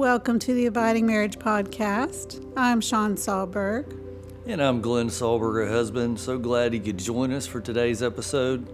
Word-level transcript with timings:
Welcome 0.00 0.38
to 0.38 0.54
the 0.54 0.64
Abiding 0.64 1.04
Marriage 1.04 1.38
Podcast. 1.38 2.42
I'm 2.56 2.80
Sean 2.80 3.16
Sahlberg. 3.16 4.00
And 4.46 4.62
I'm 4.62 4.80
Glenn 4.80 5.08
Sahlberg, 5.08 5.56
her 5.56 5.68
husband. 5.68 6.18
So 6.18 6.38
glad 6.38 6.72
he 6.72 6.80
could 6.80 6.96
join 6.96 7.34
us 7.34 7.46
for 7.46 7.60
today's 7.60 8.02
episode. 8.02 8.66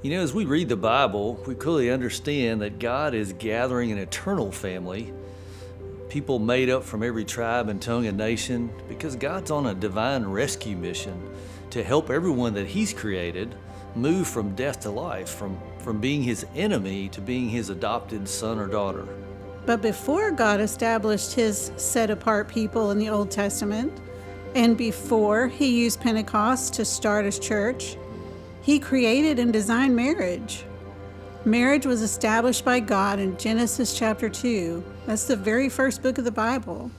You 0.00 0.12
know, 0.12 0.22
as 0.22 0.32
we 0.32 0.46
read 0.46 0.70
the 0.70 0.78
Bible, 0.78 1.34
we 1.46 1.54
clearly 1.54 1.90
understand 1.90 2.62
that 2.62 2.78
God 2.78 3.12
is 3.12 3.34
gathering 3.34 3.92
an 3.92 3.98
eternal 3.98 4.50
family, 4.50 5.12
people 6.08 6.38
made 6.38 6.70
up 6.70 6.84
from 6.84 7.02
every 7.02 7.26
tribe 7.26 7.68
and 7.68 7.80
tongue 7.80 8.06
and 8.06 8.16
nation, 8.16 8.72
because 8.88 9.16
God's 9.16 9.50
on 9.50 9.66
a 9.66 9.74
divine 9.74 10.24
rescue 10.24 10.74
mission 10.74 11.22
to 11.68 11.84
help 11.84 12.08
everyone 12.08 12.54
that 12.54 12.66
He's 12.66 12.94
created 12.94 13.54
move 13.94 14.26
from 14.26 14.54
death 14.54 14.80
to 14.80 14.90
life, 14.90 15.28
from, 15.28 15.60
from 15.80 16.00
being 16.00 16.22
His 16.22 16.46
enemy 16.54 17.10
to 17.10 17.20
being 17.20 17.50
His 17.50 17.68
adopted 17.68 18.26
son 18.26 18.58
or 18.58 18.68
daughter. 18.68 19.06
But 19.66 19.82
before 19.82 20.30
God 20.30 20.60
established 20.60 21.34
His 21.34 21.72
set 21.76 22.10
apart 22.10 22.48
people 22.48 22.90
in 22.90 22.98
the 22.98 23.08
Old 23.08 23.30
Testament, 23.30 23.92
and 24.54 24.76
before 24.76 25.48
He 25.48 25.82
used 25.82 26.00
Pentecost 26.00 26.74
to 26.74 26.84
start 26.84 27.24
His 27.24 27.38
church, 27.38 27.96
he 28.62 28.78
created 28.78 29.38
and 29.38 29.52
designed 29.52 29.96
marriage. 29.96 30.64
Marriage 31.44 31.86
was 31.86 32.02
established 32.02 32.64
by 32.64 32.78
God 32.80 33.18
in 33.18 33.36
Genesis 33.38 33.98
chapter 33.98 34.28
2. 34.28 34.84
That's 35.06 35.24
the 35.24 35.36
very 35.36 35.68
first 35.70 36.02
book 36.02 36.18
of 36.18 36.24
the 36.24 36.30
Bible. 36.30 36.90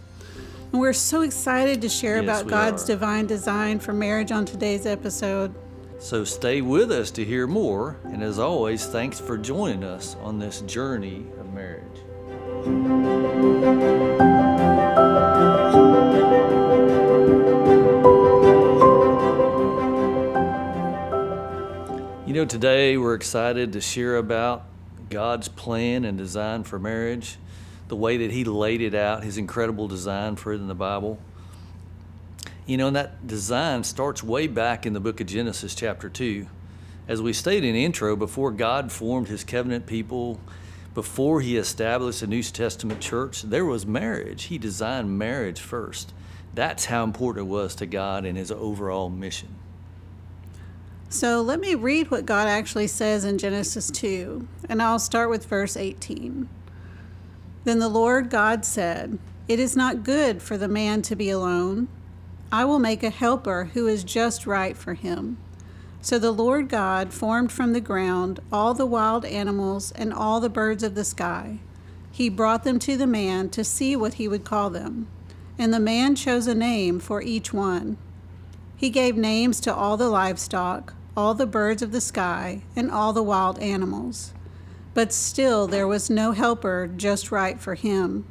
And 0.71 0.81
we're 0.81 0.93
so 0.93 1.21
excited 1.21 1.81
to 1.81 1.89
share 1.89 2.21
Yes, 2.21 2.23
about 2.23 2.49
God's 2.49 2.83
are. 2.83 2.87
divine 2.87 3.27
design 3.27 3.79
for 3.79 3.93
marriage 3.93 4.31
on 4.31 4.45
today's 4.45 4.85
episode. 4.87 5.53
So 5.99 6.23
stay 6.23 6.61
with 6.61 6.91
us 6.91 7.11
to 7.11 7.23
hear 7.23 7.45
more. 7.45 7.97
And 8.05 8.23
as 8.23 8.39
always, 8.39 8.87
thanks 8.87 9.19
for 9.19 9.37
joining 9.37 9.83
us 9.83 10.15
on 10.23 10.39
this 10.39 10.61
journey. 10.61 11.27
You 13.41 13.47
know, 22.37 22.45
today 22.45 22.97
we're 22.97 23.15
excited 23.15 23.73
to 23.73 23.81
share 23.81 24.17
about 24.17 24.65
God's 25.09 25.47
plan 25.47 26.05
and 26.05 26.19
design 26.19 26.63
for 26.63 26.77
marriage, 26.77 27.37
the 27.87 27.95
way 27.95 28.17
that 28.17 28.29
He 28.29 28.43
laid 28.43 28.81
it 28.81 28.93
out, 28.93 29.23
His 29.23 29.39
incredible 29.39 29.87
design 29.87 30.35
for 30.35 30.53
it 30.53 30.57
in 30.57 30.67
the 30.67 30.75
Bible. 30.75 31.19
You 32.67 32.77
know, 32.77 32.85
and 32.87 32.95
that 32.95 33.25
design 33.25 33.83
starts 33.83 34.23
way 34.23 34.45
back 34.45 34.85
in 34.85 34.93
the 34.93 34.99
book 34.99 35.19
of 35.19 35.25
Genesis, 35.25 35.73
chapter 35.73 36.09
2. 36.09 36.45
As 37.07 37.23
we 37.23 37.33
stated 37.33 37.67
in 37.67 37.75
intro, 37.75 38.15
before 38.15 38.51
God 38.51 38.91
formed 38.91 39.27
his 39.27 39.43
covenant 39.43 39.87
people, 39.87 40.39
before 40.93 41.41
he 41.41 41.57
established 41.57 42.21
a 42.21 42.27
New 42.27 42.43
Testament 42.43 42.99
church, 42.99 43.43
there 43.43 43.65
was 43.65 43.85
marriage. 43.85 44.43
He 44.43 44.57
designed 44.57 45.17
marriage 45.17 45.59
first. 45.59 46.13
That's 46.53 46.85
how 46.85 47.03
important 47.03 47.47
it 47.47 47.49
was 47.49 47.75
to 47.75 47.85
God 47.85 48.25
and 48.25 48.37
his 48.37 48.51
overall 48.51 49.09
mission. 49.09 49.55
So 51.09 51.41
let 51.41 51.59
me 51.59 51.75
read 51.75 52.11
what 52.11 52.25
God 52.25 52.47
actually 52.47 52.87
says 52.87 53.25
in 53.25 53.37
Genesis 53.37 53.89
2, 53.91 54.47
and 54.69 54.81
I'll 54.81 54.99
start 54.99 55.29
with 55.29 55.45
verse 55.45 55.75
18. 55.75 56.47
Then 57.63 57.79
the 57.79 57.89
Lord 57.89 58.29
God 58.29 58.65
said, 58.65 59.19
It 59.47 59.59
is 59.59 59.75
not 59.75 60.03
good 60.03 60.41
for 60.41 60.57
the 60.57 60.67
man 60.67 61.01
to 61.03 61.15
be 61.15 61.29
alone. 61.29 61.87
I 62.51 62.65
will 62.65 62.79
make 62.79 63.03
a 63.03 63.09
helper 63.09 63.71
who 63.73 63.87
is 63.87 64.03
just 64.03 64.45
right 64.45 64.75
for 64.75 64.93
him. 64.93 65.37
So 66.03 66.17
the 66.17 66.31
Lord 66.31 66.67
God 66.67 67.13
formed 67.13 67.51
from 67.51 67.73
the 67.73 67.81
ground 67.81 68.39
all 68.51 68.73
the 68.73 68.87
wild 68.87 69.23
animals 69.23 69.91
and 69.91 70.11
all 70.11 70.39
the 70.39 70.49
birds 70.49 70.81
of 70.81 70.95
the 70.95 71.05
sky. 71.05 71.59
He 72.11 72.27
brought 72.27 72.63
them 72.63 72.79
to 72.79 72.97
the 72.97 73.07
man 73.07 73.49
to 73.49 73.63
see 73.63 73.95
what 73.95 74.15
he 74.15 74.27
would 74.27 74.43
call 74.43 74.71
them. 74.71 75.07
And 75.59 75.71
the 75.71 75.79
man 75.79 76.15
chose 76.15 76.47
a 76.47 76.55
name 76.55 76.99
for 76.99 77.21
each 77.21 77.53
one. 77.53 77.97
He 78.75 78.89
gave 78.89 79.15
names 79.15 79.59
to 79.61 79.73
all 79.73 79.95
the 79.95 80.09
livestock, 80.09 80.95
all 81.15 81.35
the 81.35 81.45
birds 81.45 81.83
of 81.83 81.91
the 81.91 82.01
sky, 82.01 82.63
and 82.75 82.89
all 82.89 83.13
the 83.13 83.21
wild 83.21 83.59
animals. 83.59 84.33
But 84.95 85.13
still 85.13 85.67
there 85.67 85.87
was 85.87 86.09
no 86.09 86.31
helper 86.31 86.87
just 86.87 87.31
right 87.31 87.59
for 87.59 87.75
him. 87.75 88.25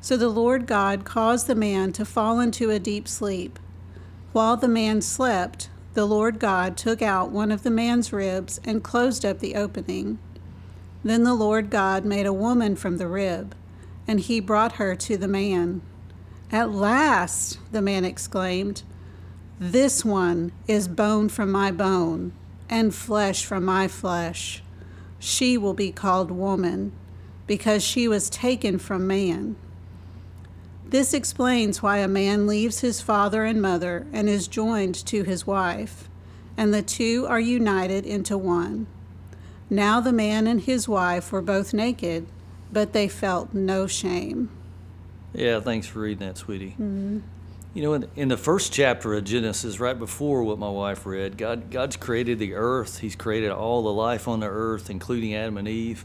So 0.00 0.16
the 0.16 0.28
Lord 0.28 0.66
God 0.66 1.04
caused 1.04 1.48
the 1.48 1.56
man 1.56 1.92
to 1.94 2.04
fall 2.04 2.38
into 2.38 2.70
a 2.70 2.78
deep 2.78 3.08
sleep. 3.08 3.58
While 4.32 4.56
the 4.56 4.68
man 4.68 5.00
slept, 5.00 5.70
the 5.94 6.06
Lord 6.06 6.38
God 6.38 6.76
took 6.76 7.02
out 7.02 7.30
one 7.30 7.50
of 7.50 7.62
the 7.62 7.70
man's 7.70 8.12
ribs 8.12 8.60
and 8.64 8.82
closed 8.82 9.24
up 9.24 9.38
the 9.38 9.54
opening. 9.54 10.18
Then 11.02 11.24
the 11.24 11.34
Lord 11.34 11.70
God 11.70 12.04
made 12.04 12.26
a 12.26 12.32
woman 12.32 12.76
from 12.76 12.96
the 12.96 13.08
rib, 13.08 13.54
and 14.06 14.20
he 14.20 14.40
brought 14.40 14.72
her 14.72 14.94
to 14.96 15.16
the 15.16 15.28
man. 15.28 15.82
At 16.50 16.70
last, 16.70 17.58
the 17.72 17.82
man 17.82 18.04
exclaimed, 18.04 18.82
this 19.58 20.04
one 20.04 20.52
is 20.66 20.88
bone 20.88 21.28
from 21.28 21.50
my 21.50 21.70
bone 21.70 22.32
and 22.68 22.94
flesh 22.94 23.44
from 23.44 23.64
my 23.64 23.86
flesh. 23.86 24.62
She 25.18 25.56
will 25.56 25.74
be 25.74 25.92
called 25.92 26.30
woman 26.30 26.92
because 27.46 27.84
she 27.84 28.08
was 28.08 28.28
taken 28.28 28.78
from 28.78 29.06
man. 29.06 29.56
This 30.86 31.14
explains 31.14 31.82
why 31.82 31.98
a 31.98 32.08
man 32.08 32.46
leaves 32.46 32.80
his 32.80 33.00
father 33.00 33.44
and 33.44 33.60
mother 33.60 34.06
and 34.12 34.28
is 34.28 34.46
joined 34.46 34.94
to 35.06 35.24
his 35.24 35.46
wife, 35.46 36.08
and 36.56 36.72
the 36.72 36.82
two 36.82 37.26
are 37.28 37.40
united 37.40 38.06
into 38.06 38.38
one. 38.38 38.86
Now 39.70 40.00
the 40.00 40.12
man 40.12 40.46
and 40.46 40.60
his 40.60 40.88
wife 40.88 41.32
were 41.32 41.42
both 41.42 41.72
naked, 41.74 42.26
but 42.72 42.92
they 42.92 43.08
felt 43.08 43.54
no 43.54 43.86
shame. 43.86 44.50
Yeah, 45.32 45.60
thanks 45.60 45.86
for 45.86 46.00
reading 46.00 46.26
that, 46.28 46.38
sweetie. 46.38 46.72
Mm-hmm. 46.72 47.20
You 47.72 47.82
know, 47.82 47.94
in, 47.94 48.08
in 48.14 48.28
the 48.28 48.36
first 48.36 48.72
chapter 48.72 49.14
of 49.14 49.24
Genesis, 49.24 49.80
right 49.80 49.98
before 49.98 50.44
what 50.44 50.60
my 50.60 50.68
wife 50.68 51.04
read, 51.06 51.36
God, 51.36 51.72
God's 51.72 51.96
created 51.96 52.38
the 52.38 52.54
earth. 52.54 53.00
He's 53.00 53.16
created 53.16 53.50
all 53.50 53.82
the 53.82 53.92
life 53.92 54.28
on 54.28 54.38
the 54.38 54.46
earth, 54.46 54.90
including 54.90 55.34
Adam 55.34 55.56
and 55.56 55.66
Eve. 55.66 56.04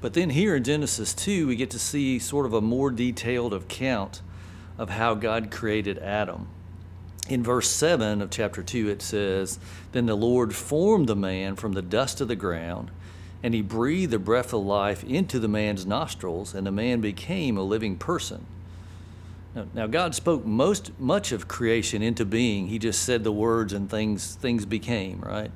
But 0.00 0.14
then 0.14 0.30
here 0.30 0.54
in 0.54 0.64
Genesis 0.64 1.12
2, 1.14 1.48
we 1.48 1.56
get 1.56 1.70
to 1.70 1.78
see 1.78 2.18
sort 2.18 2.46
of 2.46 2.54
a 2.54 2.60
more 2.60 2.90
detailed 2.90 3.52
account 3.52 4.22
of 4.76 4.90
how 4.90 5.14
God 5.14 5.50
created 5.50 5.98
Adam. 5.98 6.48
In 7.28 7.42
verse 7.42 7.68
7 7.68 8.22
of 8.22 8.30
chapter 8.30 8.62
2, 8.62 8.88
it 8.88 9.02
says, 9.02 9.58
Then 9.92 10.06
the 10.06 10.14
Lord 10.14 10.54
formed 10.54 11.08
the 11.08 11.16
man 11.16 11.56
from 11.56 11.72
the 11.72 11.82
dust 11.82 12.20
of 12.20 12.28
the 12.28 12.36
ground, 12.36 12.90
and 13.42 13.54
he 13.54 13.60
breathed 13.60 14.12
the 14.12 14.18
breath 14.18 14.52
of 14.52 14.62
life 14.62 15.04
into 15.04 15.38
the 15.38 15.48
man's 15.48 15.84
nostrils, 15.84 16.54
and 16.54 16.66
the 16.66 16.72
man 16.72 17.00
became 17.00 17.56
a 17.56 17.62
living 17.62 17.96
person. 17.96 18.46
Now, 19.54 19.66
now 19.74 19.86
God 19.88 20.14
spoke 20.14 20.46
most 20.46 20.98
much 20.98 21.32
of 21.32 21.48
creation 21.48 22.02
into 22.02 22.24
being. 22.24 22.68
He 22.68 22.78
just 22.78 23.02
said 23.02 23.24
the 23.24 23.32
words 23.32 23.72
and 23.72 23.90
things 23.90 24.36
things 24.36 24.64
became, 24.64 25.20
right? 25.20 25.50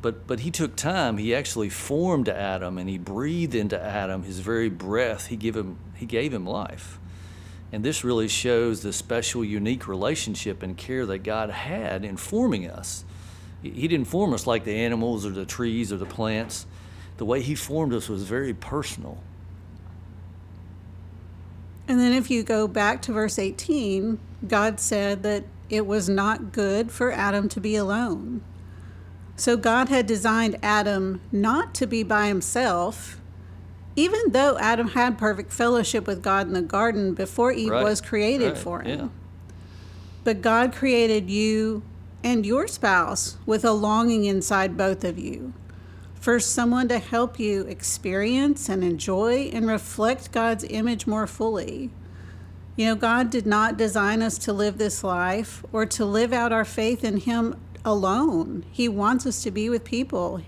But 0.00 0.26
but 0.26 0.40
he 0.40 0.50
took 0.50 0.76
time. 0.76 1.18
He 1.18 1.34
actually 1.34 1.68
formed 1.68 2.28
Adam 2.28 2.78
and 2.78 2.88
he 2.88 2.98
breathed 2.98 3.54
into 3.54 3.80
Adam 3.80 4.22
his 4.22 4.40
very 4.40 4.68
breath. 4.68 5.26
He 5.26 5.36
gave 5.36 5.56
him 5.56 5.78
he 5.96 6.06
gave 6.06 6.32
him 6.32 6.46
life. 6.46 6.98
And 7.72 7.84
this 7.84 8.02
really 8.04 8.28
shows 8.28 8.82
the 8.82 8.92
special 8.92 9.44
unique 9.44 9.86
relationship 9.86 10.62
and 10.62 10.76
care 10.76 11.04
that 11.06 11.18
God 11.18 11.50
had 11.50 12.04
in 12.04 12.16
forming 12.16 12.68
us. 12.68 13.04
He 13.62 13.88
didn't 13.88 14.06
form 14.06 14.32
us 14.32 14.46
like 14.46 14.64
the 14.64 14.76
animals 14.76 15.26
or 15.26 15.30
the 15.30 15.44
trees 15.44 15.92
or 15.92 15.96
the 15.96 16.06
plants. 16.06 16.66
The 17.18 17.24
way 17.24 17.42
he 17.42 17.54
formed 17.54 17.92
us 17.92 18.08
was 18.08 18.22
very 18.22 18.54
personal. 18.54 19.18
And 21.88 21.98
then 21.98 22.12
if 22.12 22.30
you 22.30 22.42
go 22.42 22.68
back 22.68 23.02
to 23.02 23.12
verse 23.12 23.38
18, 23.38 24.18
God 24.46 24.78
said 24.78 25.22
that 25.24 25.44
it 25.68 25.86
was 25.86 26.08
not 26.08 26.52
good 26.52 26.92
for 26.92 27.10
Adam 27.10 27.48
to 27.50 27.60
be 27.60 27.76
alone. 27.76 28.42
So 29.38 29.56
God 29.56 29.88
had 29.88 30.06
designed 30.06 30.58
Adam 30.62 31.20
not 31.30 31.72
to 31.76 31.86
be 31.86 32.02
by 32.02 32.26
himself, 32.26 33.20
even 33.94 34.32
though 34.32 34.58
Adam 34.58 34.88
had 34.88 35.16
perfect 35.16 35.52
fellowship 35.52 36.06
with 36.08 36.22
God 36.22 36.48
in 36.48 36.52
the 36.54 36.60
garden 36.62 37.14
before 37.14 37.52
Eve 37.52 37.70
Right, 37.70 37.84
was 37.84 38.00
created 38.00 38.48
right, 38.48 38.58
for 38.58 38.80
him. 38.82 38.98
yeah. 38.98 39.08
But 40.24 40.42
God 40.42 40.74
created 40.74 41.30
you 41.30 41.82
and 42.24 42.44
your 42.44 42.66
spouse 42.66 43.36
with 43.46 43.64
a 43.64 43.70
longing 43.70 44.24
inside 44.24 44.76
both 44.76 45.04
of 45.04 45.18
you 45.18 45.52
for 46.14 46.40
someone 46.40 46.88
to 46.88 46.98
help 46.98 47.38
you 47.38 47.62
experience 47.62 48.68
and 48.68 48.82
enjoy 48.82 49.50
and 49.52 49.68
reflect 49.68 50.32
God's 50.32 50.64
image 50.64 51.06
more 51.06 51.28
fully. 51.28 51.90
You 52.76 52.86
know, 52.86 52.94
God 52.96 53.30
did 53.30 53.46
not 53.46 53.76
design 53.76 54.20
us 54.20 54.36
to 54.38 54.52
live 54.52 54.78
this 54.78 55.04
life 55.04 55.64
or 55.72 55.86
to 55.86 56.04
live 56.04 56.32
out 56.32 56.52
our 56.52 56.64
faith 56.64 57.04
in 57.04 57.18
Him 57.18 57.56
alone. 57.84 58.64
He 58.70 58.88
wants 58.88 59.26
us 59.26 59.42
to 59.42 59.50
be 59.50 59.68
with 59.68 59.84
people. 59.84 60.42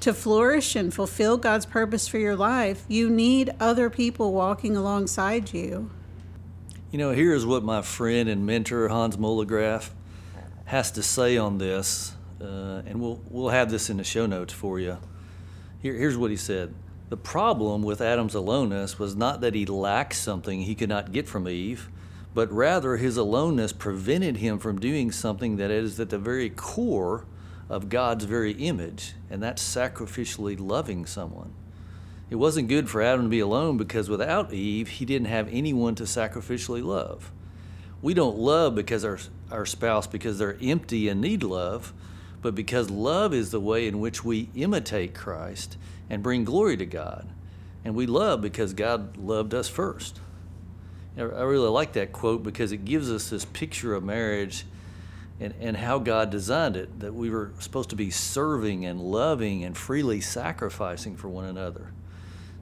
To 0.00 0.12
flourish 0.12 0.74
and 0.74 0.92
fulfill 0.92 1.36
God's 1.36 1.64
purpose 1.64 2.08
for 2.08 2.18
your 2.18 2.34
life, 2.34 2.84
you 2.88 3.08
need 3.08 3.50
other 3.60 3.88
people 3.88 4.32
walking 4.32 4.76
alongside 4.76 5.52
you. 5.52 5.90
You 6.90 6.98
know, 6.98 7.12
here's 7.12 7.46
what 7.46 7.62
my 7.62 7.82
friend 7.82 8.28
and 8.28 8.44
mentor 8.44 8.88
Hans 8.88 9.16
Molegraaf 9.16 9.90
has 10.64 10.90
to 10.92 11.02
say 11.02 11.36
on 11.36 11.58
this, 11.58 12.14
uh, 12.40 12.82
and 12.84 13.00
we'll 13.00 13.20
we'll 13.30 13.50
have 13.50 13.70
this 13.70 13.88
in 13.90 13.96
the 13.96 14.04
show 14.04 14.26
notes 14.26 14.52
for 14.52 14.80
you. 14.80 14.98
Here, 15.80 15.94
here's 15.94 16.16
what 16.16 16.30
he 16.30 16.36
said: 16.36 16.74
The 17.08 17.16
problem 17.16 17.82
with 17.82 18.00
Adam's 18.00 18.34
aloneness 18.34 18.98
was 18.98 19.14
not 19.14 19.40
that 19.40 19.54
he 19.54 19.66
lacked 19.66 20.14
something 20.14 20.62
he 20.62 20.74
could 20.74 20.88
not 20.88 21.12
get 21.12 21.28
from 21.28 21.48
Eve, 21.48 21.88
but 22.34 22.50
rather 22.50 22.96
his 22.96 23.16
aloneness 23.16 23.72
prevented 23.72 24.38
him 24.38 24.58
from 24.58 24.80
doing 24.80 25.12
something 25.12 25.56
that 25.56 25.70
is 25.70 26.00
at 26.00 26.10
the 26.10 26.18
very 26.18 26.48
core 26.48 27.26
of 27.68 27.88
God's 27.88 28.24
very 28.24 28.52
image, 28.52 29.14
and 29.30 29.42
that's 29.42 29.62
sacrificially 29.62 30.58
loving 30.58 31.06
someone. 31.06 31.52
It 32.30 32.36
wasn't 32.36 32.68
good 32.68 32.88
for 32.88 33.02
Adam 33.02 33.26
to 33.26 33.28
be 33.28 33.40
alone 33.40 33.76
because 33.76 34.08
without 34.08 34.54
Eve, 34.54 34.88
he 34.88 35.04
didn't 35.04 35.28
have 35.28 35.48
anyone 35.52 35.94
to 35.96 36.04
sacrificially 36.04 36.82
love. 36.82 37.30
We 38.00 38.14
don't 38.14 38.38
love 38.38 38.74
because 38.74 39.04
our, 39.04 39.18
our 39.50 39.66
spouse 39.66 40.06
because 40.06 40.38
they're 40.38 40.56
empty 40.62 41.08
and 41.08 41.20
need 41.20 41.42
love, 41.42 41.92
but 42.40 42.54
because 42.54 42.88
love 42.88 43.34
is 43.34 43.50
the 43.50 43.60
way 43.60 43.86
in 43.86 44.00
which 44.00 44.24
we 44.24 44.48
imitate 44.54 45.14
Christ 45.14 45.76
and 46.08 46.22
bring 46.22 46.44
glory 46.44 46.78
to 46.78 46.86
God. 46.86 47.28
And 47.84 47.94
we 47.94 48.06
love 48.06 48.40
because 48.40 48.72
God 48.72 49.18
loved 49.18 49.52
us 49.52 49.68
first. 49.68 50.18
I 51.16 51.22
really 51.22 51.68
like 51.68 51.92
that 51.92 52.12
quote 52.12 52.42
because 52.42 52.72
it 52.72 52.84
gives 52.84 53.10
us 53.10 53.28
this 53.28 53.44
picture 53.44 53.94
of 53.94 54.02
marriage 54.02 54.64
and, 55.40 55.54
and 55.60 55.76
how 55.76 55.98
God 55.98 56.30
designed 56.30 56.76
it 56.76 57.00
that 57.00 57.14
we 57.14 57.28
were 57.28 57.52
supposed 57.58 57.90
to 57.90 57.96
be 57.96 58.10
serving 58.10 58.86
and 58.86 59.00
loving 59.00 59.64
and 59.64 59.76
freely 59.76 60.20
sacrificing 60.20 61.16
for 61.16 61.28
one 61.28 61.44
another. 61.44 61.92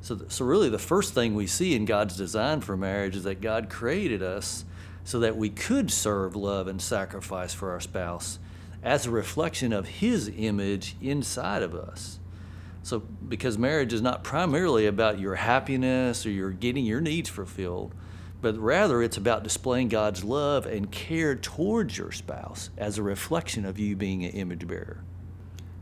So, 0.01 0.19
so 0.29 0.45
really, 0.45 0.69
the 0.69 0.79
first 0.79 1.15
thing 1.15 1.35
we 1.35 1.47
see 1.47 1.75
in 1.75 1.85
God's 1.85 2.17
design 2.17 2.61
for 2.61 2.77
marriage 2.77 3.17
is 3.17 3.25
that 3.25 3.41
God 3.41 3.69
created 3.69 4.23
us 4.23 4.65
so 5.05 5.21
that 5.21 5.37
we 5.37 5.51
could 5.51 5.91
serve, 5.91 6.35
love, 6.35 6.69
and 6.69 6.81
sacrifice 6.81 7.53
for 7.53 7.71
our 7.71 7.81
spouse 7.81 8.39
as 8.83 9.05
a 9.05 9.11
reflection 9.11 9.73
of 9.73 9.87
His 9.87 10.33
image 10.37 10.97
inside 11.03 11.63
of 11.63 11.75
us. 11.75 12.19
So, 12.83 13.01
because 13.01 13.59
marriage 13.59 13.93
is 13.93 14.01
not 14.01 14.25
primarily 14.25 14.87
about 14.87 15.19
your 15.19 15.35
happiness 15.35 16.25
or 16.25 16.31
your 16.31 16.51
getting 16.51 16.87
your 16.87 17.03
needs 17.03 17.29
fulfilled, 17.29 17.95
but 18.41 18.57
rather 18.59 19.03
it's 19.03 19.17
about 19.17 19.43
displaying 19.43 19.89
God's 19.89 20.25
love 20.25 20.67
and 20.67 20.91
care 20.91 21.35
towards 21.35 21.99
your 21.99 22.13
spouse 22.13 22.71
as 22.77 22.99
a 22.99 23.03
reflection 23.03 23.65
of 23.65 23.79
you 23.79 23.97
being 23.97 24.25
an 24.25 24.31
image 24.31 24.67
bearer. 24.67 25.05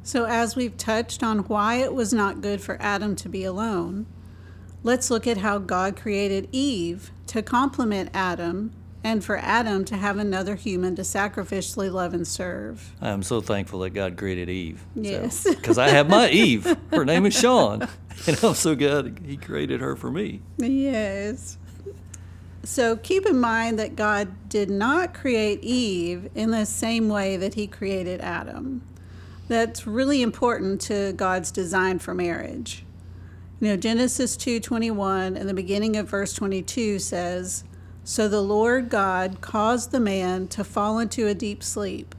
So, 0.02 0.24
as 0.24 0.56
we've 0.56 0.76
touched 0.76 1.22
on 1.22 1.40
why 1.40 1.76
it 1.76 1.92
was 1.92 2.12
not 2.12 2.40
good 2.40 2.60
for 2.60 2.80
Adam 2.80 3.14
to 3.16 3.28
be 3.28 3.44
alone, 3.44 4.06
let's 4.82 5.10
look 5.10 5.26
at 5.26 5.38
how 5.38 5.58
God 5.58 5.96
created 5.96 6.48
Eve 6.50 7.10
to 7.26 7.42
complement 7.42 8.10
Adam 8.14 8.72
and 9.04 9.24
for 9.24 9.36
Adam 9.38 9.84
to 9.84 9.96
have 9.96 10.18
another 10.18 10.54
human 10.54 10.96
to 10.96 11.02
sacrificially 11.02 11.92
love 11.92 12.14
and 12.14 12.26
serve. 12.26 12.94
I'm 13.00 13.22
so 13.22 13.40
thankful 13.40 13.80
that 13.80 13.90
God 13.90 14.16
created 14.16 14.48
Eve. 14.48 14.84
Yes. 14.94 15.44
Because 15.44 15.76
so, 15.76 15.82
I 15.82 15.88
have 15.88 16.08
my 16.08 16.28
Eve. 16.30 16.76
Her 16.90 17.04
name 17.04 17.26
is 17.26 17.38
Sean. 17.38 17.88
And 18.26 18.36
I'm 18.42 18.54
so 18.54 18.74
glad 18.74 19.20
He 19.24 19.36
created 19.36 19.80
her 19.80 19.94
for 19.94 20.10
me. 20.10 20.42
Yes. 20.58 21.56
So 22.64 22.96
keep 22.96 23.24
in 23.24 23.40
mind 23.40 23.78
that 23.78 23.96
God 23.96 24.48
did 24.48 24.68
not 24.68 25.14
create 25.14 25.62
Eve 25.62 26.28
in 26.34 26.50
the 26.50 26.66
same 26.66 27.08
way 27.08 27.36
that 27.36 27.54
He 27.54 27.66
created 27.66 28.20
Adam. 28.20 28.82
That's 29.48 29.86
really 29.86 30.20
important 30.20 30.80
to 30.82 31.12
God's 31.14 31.50
design 31.50 31.98
for 31.98 32.12
marriage. 32.12 32.84
You 33.60 33.68
know, 33.68 33.76
Genesis 33.76 34.36
2:21 34.36 35.36
and 35.36 35.48
the 35.48 35.54
beginning 35.54 35.96
of 35.96 36.08
verse 36.08 36.32
22 36.34 36.98
says, 36.98 37.64
"So 38.04 38.28
the 38.28 38.42
Lord 38.42 38.90
God 38.90 39.40
caused 39.40 39.90
the 39.90 40.00
man 40.00 40.46
to 40.48 40.62
fall 40.62 40.98
into 40.98 41.26
a 41.26 41.34
deep 41.34 41.64
sleep. 41.64 42.14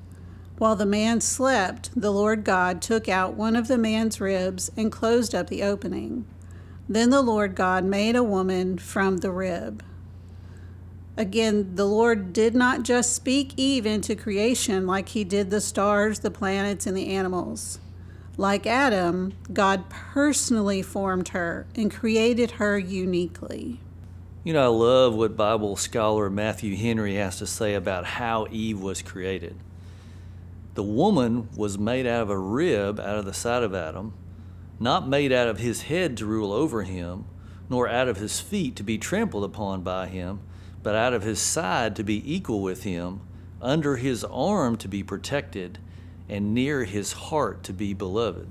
While 0.58 0.76
the 0.76 0.86
man 0.86 1.22
slept, 1.22 1.92
the 1.96 2.12
Lord 2.12 2.44
God 2.44 2.82
took 2.82 3.08
out 3.08 3.36
one 3.36 3.56
of 3.56 3.68
the 3.68 3.78
man's 3.78 4.20
ribs 4.20 4.72
and 4.76 4.92
closed 4.92 5.34
up 5.34 5.48
the 5.48 5.64
opening. 5.64 6.26
Then 6.90 7.12
the 7.12 7.22
Lord 7.22 7.56
God 7.56 7.86
made 7.86 8.16
a 8.16 8.24
woman 8.24 8.78
from 8.78 9.18
the 9.18 9.32
rib." 9.32 9.84
Again, 11.20 11.76
the 11.76 11.84
Lord 11.84 12.32
did 12.32 12.56
not 12.56 12.84
just 12.84 13.14
speak 13.14 13.52
Eve 13.58 13.86
into 13.86 14.16
creation 14.16 14.88
like 14.88 15.10
he 15.10 15.26
did 15.26 15.50
the 15.50 15.60
stars, 15.60 16.20
the 16.20 16.32
planets, 16.32 16.88
and 16.88 16.96
the 16.96 17.10
animals. 17.10 17.80
Like 18.38 18.66
Adam, 18.66 19.34
God 19.52 19.90
personally 19.90 20.82
formed 20.82 21.28
her 21.30 21.68
and 21.76 21.92
created 21.92 22.52
her 22.52 22.80
uniquely. 22.80 23.82
You 24.46 24.54
know, 24.54 24.64
I 24.64 24.68
love 24.68 25.14
what 25.14 25.36
Bible 25.36 25.76
scholar 25.76 26.30
Matthew 26.30 26.78
Henry 26.78 27.16
has 27.16 27.38
to 27.40 27.46
say 27.46 27.74
about 27.74 28.06
how 28.06 28.48
Eve 28.50 28.80
was 28.80 29.02
created. 29.02 29.58
The 30.76 30.84
woman 30.84 31.50
was 31.54 31.78
made 31.78 32.08
out 32.08 32.22
of 32.22 32.30
a 32.30 32.38
rib 32.38 32.98
out 32.98 33.18
of 33.18 33.26
the 33.26 33.34
side 33.34 33.64
of 33.64 33.76
Adam, 33.76 34.14
not 34.80 35.06
made 35.06 35.34
out 35.34 35.50
of 35.50 35.60
his 35.60 35.82
head 35.82 36.16
to 36.16 36.26
rule 36.26 36.54
over 36.54 36.84
him, 36.84 37.26
nor 37.70 37.90
out 37.90 38.08
of 38.08 38.16
his 38.16 38.40
feet 38.40 38.78
to 38.78 38.84
be 38.84 38.98
trampled 38.98 39.44
upon 39.44 39.82
by 39.82 40.08
him 40.08 40.40
but 40.84 40.96
out 40.96 41.14
of 41.14 41.24
his 41.24 41.40
side 41.40 41.96
to 41.96 42.04
be 42.04 42.34
equal 42.34 42.62
with 42.62 42.84
him, 42.84 43.22
under 43.62 43.98
his 43.98 44.24
arm 44.24 44.78
to 44.78 44.88
be 44.88 45.04
protected, 45.04 45.80
and 46.28 46.54
near 46.54 46.86
his 46.86 47.14
heart 47.14 47.64
to 47.64 47.74
be 47.74 47.94
beloved. 47.94 48.48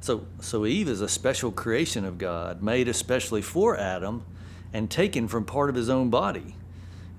So, 0.00 0.26
so 0.40 0.64
Eve 0.64 0.88
is 0.88 1.00
a 1.00 1.08
special 1.08 1.50
creation 1.50 2.04
of 2.04 2.18
God, 2.18 2.62
made 2.62 2.88
especially 2.88 3.42
for 3.42 3.76
Adam 3.76 4.24
and 4.72 4.90
taken 4.90 5.26
from 5.28 5.44
part 5.44 5.70
of 5.70 5.76
his 5.76 5.88
own 5.88 6.10
body. 6.10 6.54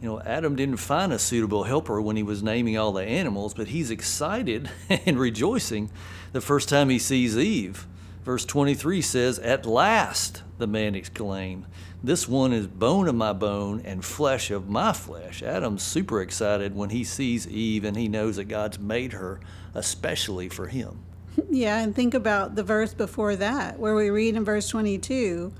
You 0.01 0.07
know, 0.07 0.21
Adam 0.21 0.55
didn't 0.55 0.77
find 0.77 1.11
a 1.11 1.19
suitable 1.19 1.63
helper 1.63 2.01
when 2.01 2.15
he 2.15 2.23
was 2.23 2.41
naming 2.41 2.77
all 2.77 2.93
the 2.93 3.03
animals, 3.03 3.53
but 3.53 3.67
he's 3.67 3.91
excited 3.91 4.69
and 4.89 5.19
rejoicing 5.19 5.89
the 6.31 6.41
first 6.41 6.69
time 6.69 6.89
he 6.89 6.99
sees 6.99 7.37
Eve. 7.37 7.85
Verse 8.23 8.45
23 8.45 9.01
says, 9.01 9.39
At 9.39 9.65
last, 9.65 10.43
the 10.57 10.67
man 10.67 10.95
exclaimed, 10.95 11.65
this 12.03 12.27
one 12.27 12.53
is 12.53 12.67
bone 12.67 13.07
of 13.07 13.15
my 13.15 13.33
bone 13.33 13.81
and 13.83 14.03
flesh 14.03 14.51
of 14.51 14.69
my 14.69 14.93
flesh. 14.93 15.43
Adam's 15.43 15.83
super 15.83 16.21
excited 16.21 16.75
when 16.75 16.89
he 16.91 17.03
sees 17.03 17.47
Eve 17.47 17.83
and 17.83 17.97
he 17.97 18.07
knows 18.07 18.37
that 18.37 18.45
God's 18.45 18.79
made 18.79 19.13
her 19.13 19.39
especially 19.73 20.49
for 20.49 20.67
him. 20.67 20.99
Yeah, 21.49 21.79
and 21.79 21.95
think 21.95 22.13
about 22.13 22.55
the 22.55 22.63
verse 22.63 22.93
before 22.93 23.35
that, 23.37 23.79
where 23.79 23.95
we 23.95 24.09
read 24.09 24.35
in 24.35 24.43
verse 24.43 24.67
22 24.67 25.53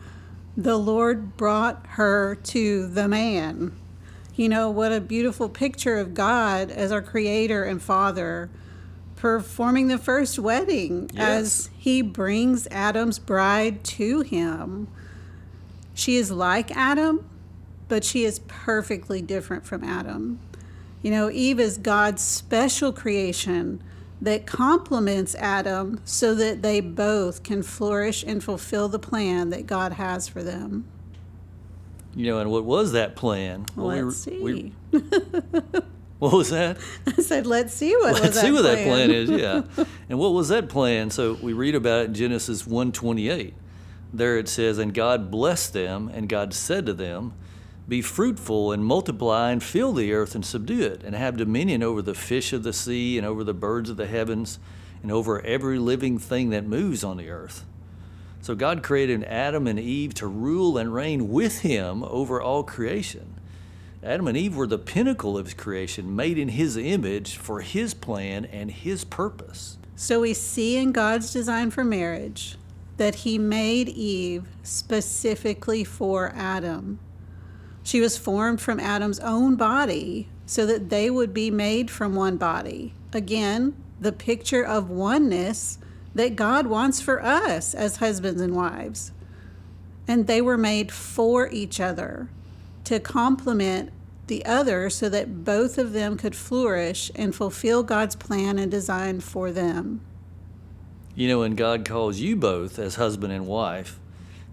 the 0.58 0.78
Lord 0.78 1.38
brought 1.38 1.86
her 1.92 2.36
to 2.36 2.88
the 2.88 3.08
man. 3.08 3.72
You 4.36 4.50
know, 4.50 4.70
what 4.70 4.92
a 4.92 5.00
beautiful 5.00 5.48
picture 5.48 5.98
of 5.98 6.14
God 6.14 6.70
as 6.70 6.92
our 6.92 7.02
creator 7.02 7.64
and 7.64 7.82
father 7.82 8.50
performing 9.16 9.88
the 9.88 9.98
first 9.98 10.40
wedding 10.40 11.10
yes. 11.14 11.22
as 11.22 11.70
he 11.78 12.02
brings 12.02 12.68
Adam's 12.72 13.20
bride 13.20 13.84
to 13.84 14.22
him. 14.22 14.88
She 16.00 16.16
is 16.16 16.32
like 16.32 16.72
Adam, 16.78 17.30
but 17.90 18.06
she 18.06 18.24
is 18.24 18.40
perfectly 18.48 19.22
different 19.22 19.66
from 19.66 19.84
Adam. 19.84 20.40
You 21.02 21.12
know, 21.12 21.30
Eve 21.30 21.60
is 21.60 21.78
God's 21.78 22.24
special 22.24 22.94
creation 22.94 23.84
that 24.22 24.46
complements 24.46 25.36
Adam 25.36 26.00
so 26.06 26.34
that 26.36 26.62
they 26.62 26.80
both 26.80 27.44
can 27.44 27.64
flourish 27.64 28.24
and 28.24 28.42
fulfill 28.42 28.88
the 28.88 28.98
plan 28.98 29.50
that 29.50 29.68
God 29.68 29.92
has 29.92 30.26
for 30.26 30.42
them. 30.42 30.86
You 32.16 32.28
know, 32.28 32.40
and 32.40 32.50
what 32.50 32.64
was 32.64 32.94
that 32.94 33.18
plan? 33.18 33.66
Well, 33.76 33.88
let's 33.88 34.26
we, 34.26 34.32
see. 34.32 34.74
We, 34.92 35.00
what 36.20 36.32
was 36.32 36.50
that? 36.52 36.78
I 37.08 37.22
said, 37.22 37.46
let's 37.46 37.74
see 37.74 37.94
what 37.98 38.14
was 38.14 38.22
that 38.22 38.22
plan. 38.22 38.24
let's 38.24 38.42
see 38.42 38.52
what 38.52 38.62
plan. 38.62 38.76
that 38.78 38.86
plan 38.86 39.12
is. 39.12 39.30
Yeah, 39.30 39.86
and 40.10 40.18
what 40.18 40.30
was 40.30 40.48
that 40.48 40.70
plan? 40.70 41.10
So 41.10 41.34
we 41.42 41.52
read 41.52 41.76
about 41.76 42.04
it 42.04 42.06
in 42.06 42.14
Genesis 42.14 42.66
one 42.66 42.94
twenty 42.94 43.28
eight 43.28 43.54
there 44.14 44.38
it 44.38 44.48
says, 44.48 44.78
And 44.78 44.94
God 44.94 45.30
blessed 45.30 45.74
them, 45.74 46.10
and 46.14 46.28
God 46.28 46.54
said 46.54 46.86
to 46.86 46.94
them, 46.94 47.34
Be 47.88 48.02
fruitful 48.02 48.72
and 48.72 48.86
multiply 48.86 49.52
and 49.52 49.64
fill 49.64 49.94
the 49.94 50.14
earth 50.14 50.36
and 50.36 50.46
subdue 50.46 50.82
it, 50.82 51.04
and 51.04 51.16
have 51.16 51.38
dominion 51.38 51.84
over 51.84 52.02
the 52.02 52.16
fish 52.16 52.54
of 52.54 52.64
the 52.64 52.74
sea 52.74 53.18
and 53.18 53.26
over 53.26 53.44
the 53.44 53.54
birds 53.54 53.90
of 53.90 53.98
the 53.98 54.08
heavens 54.08 54.60
and 55.04 55.12
over 55.12 55.42
every 55.42 55.80
living 55.80 56.18
thing 56.18 56.50
that 56.50 56.66
moves 56.66 57.04
on 57.04 57.18
the 57.18 57.30
earth. 57.30 57.66
So 58.42 58.56
God 58.56 58.84
created 58.84 59.24
Adam 59.26 59.68
and 59.68 59.80
Eve 59.80 60.14
to 60.16 60.28
rule 60.28 60.78
and 60.78 60.94
reign 60.94 61.30
with 61.30 61.60
him 61.60 62.04
over 62.04 62.42
all 62.42 62.64
creation. 62.64 63.36
Adam 64.02 64.28
and 64.28 64.38
Eve 64.38 64.56
were 64.56 64.68
the 64.68 64.78
pinnacle 64.78 65.38
of 65.38 65.46
his 65.46 65.54
creation, 65.54 66.16
made 66.16 66.38
in 66.38 66.50
his 66.50 66.78
image 66.78 67.36
for 67.36 67.60
his 67.60 67.94
plan 67.94 68.46
and 68.46 68.72
his 68.72 69.04
purpose. 69.04 69.78
So 69.98 70.22
we 70.22 70.34
see 70.34 70.78
in 70.78 70.94
God's 70.94 71.34
design 71.34 71.70
for 71.72 71.84
marriage 71.84 72.56
that 73.00 73.16
he 73.16 73.38
made 73.38 73.88
Eve 73.88 74.44
specifically 74.62 75.86
for 75.86 76.34
Adam. 76.36 77.00
She 77.82 78.02
was 78.02 78.18
formed 78.18 78.60
from 78.60 78.78
Adam's 78.78 79.22
own 79.22 79.56
body 79.56 80.28
so 80.46 80.66
that 80.66 80.90
they 80.90 81.10
would 81.10 81.34
be 81.34 81.50
made 81.50 81.90
from 81.90 82.14
one 82.14 82.36
body. 82.36 82.94
Again, 83.14 83.74
the 84.02 84.12
picture 84.12 84.66
of 84.66 84.90
oneness 84.90 85.80
that 86.14 86.36
God 86.36 86.68
wants 86.68 87.00
for 87.00 87.24
us 87.24 87.74
as 87.74 87.96
husbands 87.96 88.42
and 88.42 88.54
wives. 88.54 89.14
And 90.06 90.28
they 90.28 90.42
were 90.42 90.58
made 90.58 90.92
for 90.92 91.50
each 91.52 91.80
other 91.80 92.28
to 92.84 93.00
complement 93.00 93.94
the 94.28 94.46
other 94.46 94.90
so 94.90 95.08
that 95.08 95.46
both 95.46 95.78
of 95.78 95.94
them 95.94 96.18
could 96.18 96.36
flourish 96.36 97.12
and 97.16 97.34
fulfill 97.34 97.82
God's 97.82 98.18
plan 98.18 98.60
and 98.60 98.70
design 98.70 99.22
for 99.22 99.54
them. 99.54 100.02
You 101.20 101.28
know, 101.28 101.42
and 101.42 101.58
God 101.58 101.84
calls 101.84 102.18
you 102.18 102.38
both 102.38 102.80
as 102.80 102.96
husband 102.96 103.34
and 103.34 103.46
wife 103.46 104.00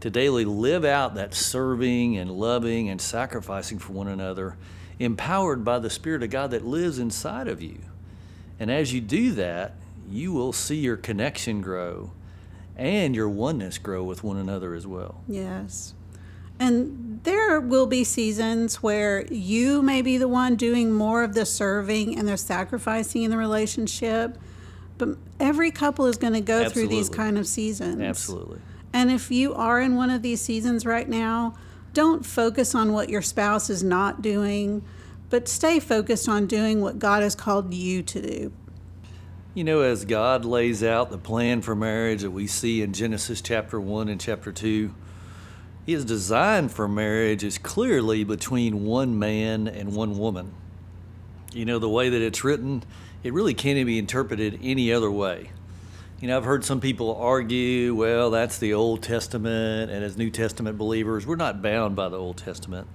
to 0.00 0.10
daily 0.10 0.44
live 0.44 0.84
out 0.84 1.14
that 1.14 1.32
serving 1.32 2.16
and 2.16 2.28
loving 2.28 2.88
and 2.88 3.00
sacrificing 3.00 3.78
for 3.78 3.92
one 3.92 4.08
another, 4.08 4.56
empowered 4.98 5.64
by 5.64 5.78
the 5.78 5.88
Spirit 5.88 6.24
of 6.24 6.30
God 6.30 6.50
that 6.50 6.66
lives 6.66 6.98
inside 6.98 7.46
of 7.46 7.62
you. 7.62 7.78
And 8.58 8.68
as 8.68 8.92
you 8.92 9.00
do 9.00 9.30
that, 9.34 9.76
you 10.10 10.32
will 10.32 10.52
see 10.52 10.74
your 10.74 10.96
connection 10.96 11.60
grow 11.60 12.10
and 12.76 13.14
your 13.14 13.28
oneness 13.28 13.78
grow 13.78 14.02
with 14.02 14.24
one 14.24 14.36
another 14.36 14.74
as 14.74 14.88
well. 14.88 15.20
Yes. 15.28 15.94
And 16.58 17.20
there 17.22 17.60
will 17.60 17.86
be 17.86 18.02
seasons 18.02 18.82
where 18.82 19.24
you 19.26 19.82
may 19.82 20.02
be 20.02 20.18
the 20.18 20.26
one 20.26 20.56
doing 20.56 20.92
more 20.92 21.22
of 21.22 21.34
the 21.34 21.46
serving 21.46 22.18
and 22.18 22.26
the 22.26 22.36
sacrificing 22.36 23.22
in 23.22 23.30
the 23.30 23.36
relationship. 23.36 24.36
But 24.98 25.10
every 25.38 25.70
couple 25.70 26.06
is 26.06 26.16
going 26.16 26.32
to 26.32 26.40
go 26.40 26.68
through 26.68 26.88
these 26.88 27.08
kind 27.08 27.38
of 27.38 27.46
seasons. 27.46 28.00
Absolutely. 28.00 28.60
And 28.92 29.10
if 29.10 29.30
you 29.30 29.54
are 29.54 29.80
in 29.80 29.94
one 29.94 30.10
of 30.10 30.22
these 30.22 30.40
seasons 30.40 30.86
right 30.86 31.08
now, 31.08 31.54
don't 31.92 32.24
focus 32.24 32.74
on 32.74 32.92
what 32.92 33.08
your 33.08 33.22
spouse 33.22 33.68
is 33.68 33.82
not 33.82 34.22
doing, 34.22 34.82
but 35.28 35.48
stay 35.48 35.80
focused 35.80 36.28
on 36.28 36.46
doing 36.46 36.80
what 36.80 36.98
God 36.98 37.22
has 37.22 37.34
called 37.34 37.74
you 37.74 38.02
to 38.02 38.22
do. 38.22 38.52
You 39.54 39.64
know, 39.64 39.80
as 39.80 40.04
God 40.04 40.44
lays 40.44 40.82
out 40.82 41.10
the 41.10 41.16
plan 41.16 41.62
for 41.62 41.74
marriage 41.74 42.20
that 42.20 42.30
we 42.30 42.46
see 42.46 42.82
in 42.82 42.92
Genesis 42.92 43.40
chapter 43.40 43.80
1 43.80 44.10
and 44.10 44.20
chapter 44.20 44.52
2, 44.52 44.94
His 45.86 46.04
design 46.04 46.68
for 46.68 46.86
marriage 46.86 47.42
is 47.42 47.56
clearly 47.56 48.24
between 48.24 48.84
one 48.84 49.18
man 49.18 49.66
and 49.66 49.94
one 49.94 50.18
woman. 50.18 50.52
You 51.54 51.64
know, 51.64 51.78
the 51.78 51.88
way 51.88 52.10
that 52.10 52.20
it's 52.20 52.44
written, 52.44 52.82
it 53.26 53.32
really 53.32 53.54
can't 53.54 53.84
be 53.84 53.98
interpreted 53.98 54.60
any 54.62 54.92
other 54.92 55.10
way. 55.10 55.50
You 56.20 56.28
know, 56.28 56.36
I've 56.36 56.44
heard 56.44 56.64
some 56.64 56.80
people 56.80 57.16
argue, 57.16 57.92
well, 57.92 58.30
that's 58.30 58.58
the 58.58 58.72
Old 58.72 59.02
Testament, 59.02 59.90
and 59.90 60.04
as 60.04 60.16
New 60.16 60.30
Testament 60.30 60.78
believers, 60.78 61.26
we're 61.26 61.34
not 61.34 61.60
bound 61.60 61.96
by 61.96 62.08
the 62.08 62.16
Old 62.16 62.36
Testament. 62.36 62.86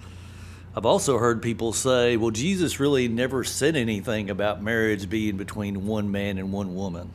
I've 0.73 0.85
also 0.85 1.17
heard 1.17 1.41
people 1.41 1.73
say, 1.73 2.15
well, 2.15 2.31
Jesus 2.31 2.79
really 2.79 3.09
never 3.09 3.43
said 3.43 3.75
anything 3.75 4.29
about 4.29 4.63
marriage 4.63 5.09
being 5.09 5.35
between 5.35 5.85
one 5.85 6.09
man 6.09 6.37
and 6.37 6.53
one 6.53 6.75
woman. 6.75 7.11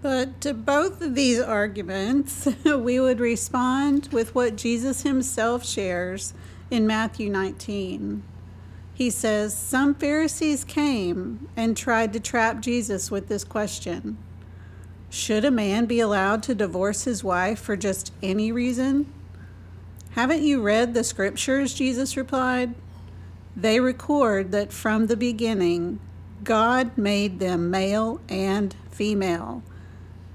But 0.00 0.40
to 0.40 0.54
both 0.54 1.02
of 1.02 1.14
these 1.14 1.40
arguments, 1.40 2.48
we 2.64 2.98
would 2.98 3.20
respond 3.20 4.08
with 4.12 4.34
what 4.34 4.56
Jesus 4.56 5.02
himself 5.02 5.64
shares 5.64 6.32
in 6.70 6.86
Matthew 6.86 7.28
19. 7.28 8.22
He 8.98 9.10
says, 9.10 9.56
Some 9.56 9.94
Pharisees 9.94 10.64
came 10.64 11.48
and 11.56 11.76
tried 11.76 12.12
to 12.14 12.18
trap 12.18 12.58
Jesus 12.58 13.12
with 13.12 13.28
this 13.28 13.44
question 13.44 14.18
Should 15.08 15.44
a 15.44 15.52
man 15.52 15.86
be 15.86 16.00
allowed 16.00 16.42
to 16.42 16.54
divorce 16.56 17.04
his 17.04 17.22
wife 17.22 17.60
for 17.60 17.76
just 17.76 18.12
any 18.24 18.50
reason? 18.50 19.06
Haven't 20.16 20.42
you 20.42 20.60
read 20.60 20.94
the 20.94 21.04
scriptures? 21.04 21.74
Jesus 21.74 22.16
replied. 22.16 22.74
They 23.54 23.78
record 23.78 24.50
that 24.50 24.72
from 24.72 25.06
the 25.06 25.16
beginning, 25.16 26.00
God 26.42 26.98
made 26.98 27.38
them 27.38 27.70
male 27.70 28.20
and 28.28 28.74
female. 28.90 29.62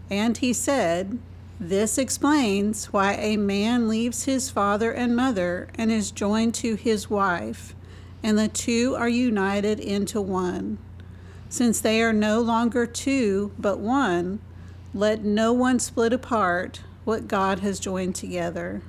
And 0.09 0.37
he 0.37 0.53
said, 0.53 1.19
This 1.59 1.97
explains 1.97 2.93
why 2.93 3.15
a 3.15 3.35
man 3.35 3.89
leaves 3.89 4.23
his 4.23 4.49
father 4.49 4.93
and 4.93 5.17
mother 5.17 5.67
and 5.75 5.91
is 5.91 6.11
joined 6.11 6.53
to 6.55 6.75
his 6.75 7.09
wife, 7.09 7.75
and 8.23 8.39
the 8.39 8.47
two 8.47 8.95
are 8.95 9.09
united 9.09 9.79
into 9.79 10.21
one. 10.21 10.77
Since 11.49 11.81
they 11.81 12.01
are 12.01 12.13
no 12.13 12.39
longer 12.41 12.87
two, 12.87 13.51
but 13.59 13.77
one, 13.77 14.39
let 14.93 15.23
no 15.23 15.53
one 15.53 15.77
split 15.79 16.13
apart 16.13 16.81
what 17.03 17.27
God 17.27 17.59
has 17.59 17.79
joined 17.79 18.15
together. 18.15 18.81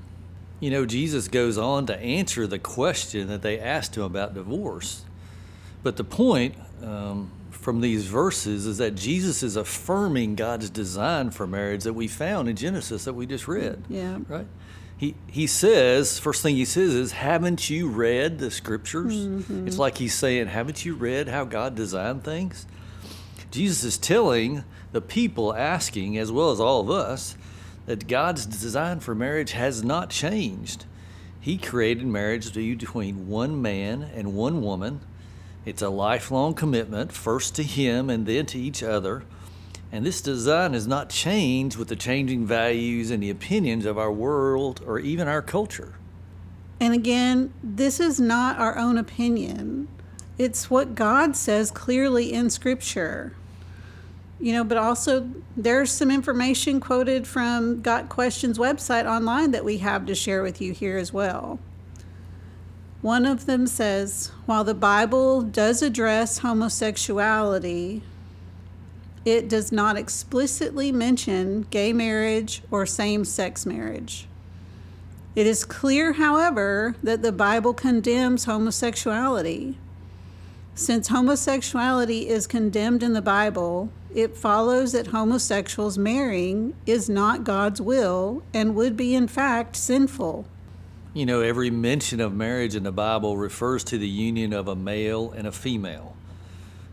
You 0.61 0.71
know, 0.71 0.87
Jesus 0.87 1.29
goes 1.29 1.59
on 1.59 1.85
to 1.87 1.99
answer 1.99 2.47
the 2.47 2.59
question 2.59 3.29
that 3.29 3.43
they 3.43 3.59
asked 3.59 3.97
him 3.97 4.05
about 4.05 4.33
divorce. 4.33 5.05
But 5.83 5.97
the 5.97 6.05
point 6.05 6.55
um, 6.83 7.31
from 7.50 7.81
these 7.81 8.07
verses 8.07 8.67
is 8.67 8.79
that 8.79 8.95
Jesus 8.95 9.43
is 9.43 9.57
affirming 9.57 10.37
God's 10.37 10.71
design 10.71 11.31
for 11.31 11.47
marriage 11.47 11.85
that 11.85 11.93
we 11.93 12.09
found 12.09 12.49
in 12.49 12.57
Genesis 12.57 13.05
that 13.05 13.14
we 13.14 13.26
just 13.26 13.49
read. 13.49 13.83
Yeah. 13.91 14.19
Right? 14.29 14.47
He, 14.97 15.17
he 15.27 15.47
says, 15.47 16.19
first 16.19 16.43
thing 16.43 16.57
he 16.57 16.65
says 16.65 16.95
is, 16.95 17.13
Haven't 17.13 17.69
you 17.69 17.89
read 17.89 18.39
the 18.39 18.51
scriptures? 18.51 19.27
Mm-hmm. 19.27 19.67
It's 19.67 19.79
like 19.79 19.99
he's 19.99 20.15
saying, 20.15 20.47
Haven't 20.49 20.85
you 20.85 20.95
read 20.95 21.29
how 21.29 21.45
God 21.45 21.75
designed 21.75 22.25
things? 22.25 22.67
Jesus 23.51 23.85
is 23.85 23.99
telling 23.99 24.65
the 24.93 25.01
people 25.01 25.55
asking, 25.55 26.17
as 26.19 26.31
well 26.31 26.51
as 26.51 26.61
all 26.61 26.81
of 26.81 26.91
us, 26.91 27.37
that 27.87 28.09
God's 28.09 28.47
design 28.47 29.01
for 29.01 29.15
marriage 29.15 29.53
has 29.53 29.85
not 29.85 30.11
changed. 30.11 30.87
He 31.41 31.59
created 31.59 32.07
marriage 32.07 32.49
to 32.49 32.55
be 32.55 32.75
between 32.75 33.29
one 33.29 33.61
man 33.61 34.03
and 34.15 34.35
one 34.35 34.63
woman. 34.63 35.01
It's 35.67 35.83
a 35.83 35.89
lifelong 35.89 36.55
commitment, 36.55 37.13
first 37.13 37.55
to 37.57 37.63
Him 37.63 38.09
and 38.09 38.27
then 38.27 38.47
to 38.47 38.59
each 38.59 38.83
other. 38.83 39.25
And 39.95 40.05
this 40.05 40.21
design 40.21 40.73
has 40.73 40.89
not 40.89 41.09
changed 41.09 41.77
with 41.77 41.87
the 41.87 41.95
changing 41.95 42.47
values 42.47 43.13
and 43.13 43.23
the 43.23 43.31
opinions 43.31 43.87
of 43.87 43.97
our 43.97 44.11
world 44.11 44.81
or 44.85 44.99
even 44.99 45.29
our 45.29 45.41
culture. 45.41 45.95
And 46.81 46.93
again, 46.93 47.55
this 47.63 48.01
is 48.01 48.19
not 48.19 48.59
our 48.59 48.77
own 48.77 48.99
opinion. 48.99 49.87
It's 50.37 50.69
what 50.69 50.97
God 50.97 51.37
says 51.37 51.71
clearly 51.71 52.33
in 52.33 52.51
Scripture. 52.51 53.35
You 54.41 54.55
know, 54.55 54.65
but 54.65 54.79
also 54.79 55.31
there's 55.57 55.93
some 55.93 56.11
information 56.11 56.81
quoted 56.81 57.25
from 57.25 57.81
Got 57.81 58.09
Questions 58.09 58.59
website 58.59 59.09
online 59.09 59.53
that 59.53 59.65
we 59.65 59.79
have 59.79 60.07
to 60.07 60.15
share 60.17 60.43
with 60.43 60.61
you 60.61 60.73
here 60.73 60.99
as 60.99 61.13
well. 61.13 61.61
One 63.01 63.25
of 63.25 63.47
them 63.47 63.69
says, 63.69 64.33
while 64.45 64.65
the 64.65 64.75
Bible 64.75 65.43
does 65.43 65.83
address 65.83 66.39
homosexuality, 66.39 68.03
it 69.25 69.49
does 69.49 69.73
not 69.73 69.97
explicitly 69.97 70.93
mention 70.93 71.66
gay 71.71 71.93
marriage 71.93 72.62
or 72.71 72.85
same 72.85 73.25
sex 73.25 73.64
marriage. 73.64 74.26
It 75.35 75.47
is 75.47 75.64
clear, 75.64 76.12
however, 76.12 76.95
that 77.02 77.23
the 77.23 77.33
Bible 77.33 77.75
condemns 77.75 78.45
homosexuality. 78.45 79.76
Since 80.76 81.09
homosexuality 81.09 82.28
is 82.28 82.47
condemned 82.47 83.02
in 83.02 83.14
the 83.14 83.23
Bible, 83.23 83.90
it 84.14 84.37
follows 84.37 84.93
that 84.93 85.09
homosexuals 85.09 85.99
marrying 85.99 86.75
is 86.87 87.09
not 87.09 87.45
God's 87.45 87.81
will 87.81 88.43
and 88.52 88.76
would 88.76 88.97
be, 88.97 89.14
in 89.14 89.26
fact, 89.26 89.75
sinful. 89.75 90.47
You 91.12 91.26
know, 91.26 91.40
every 91.40 91.71
mention 91.71 92.21
of 92.21 92.35
marriage 92.35 92.75
in 92.75 92.83
the 92.83 92.93
Bible 92.93 93.37
refers 93.37 93.83
to 93.85 93.99
the 93.99 94.09
union 94.09 94.52
of 94.52 94.69
a 94.69 94.76
male 94.76 95.33
and 95.33 95.47
a 95.47 95.52
female. 95.52 96.16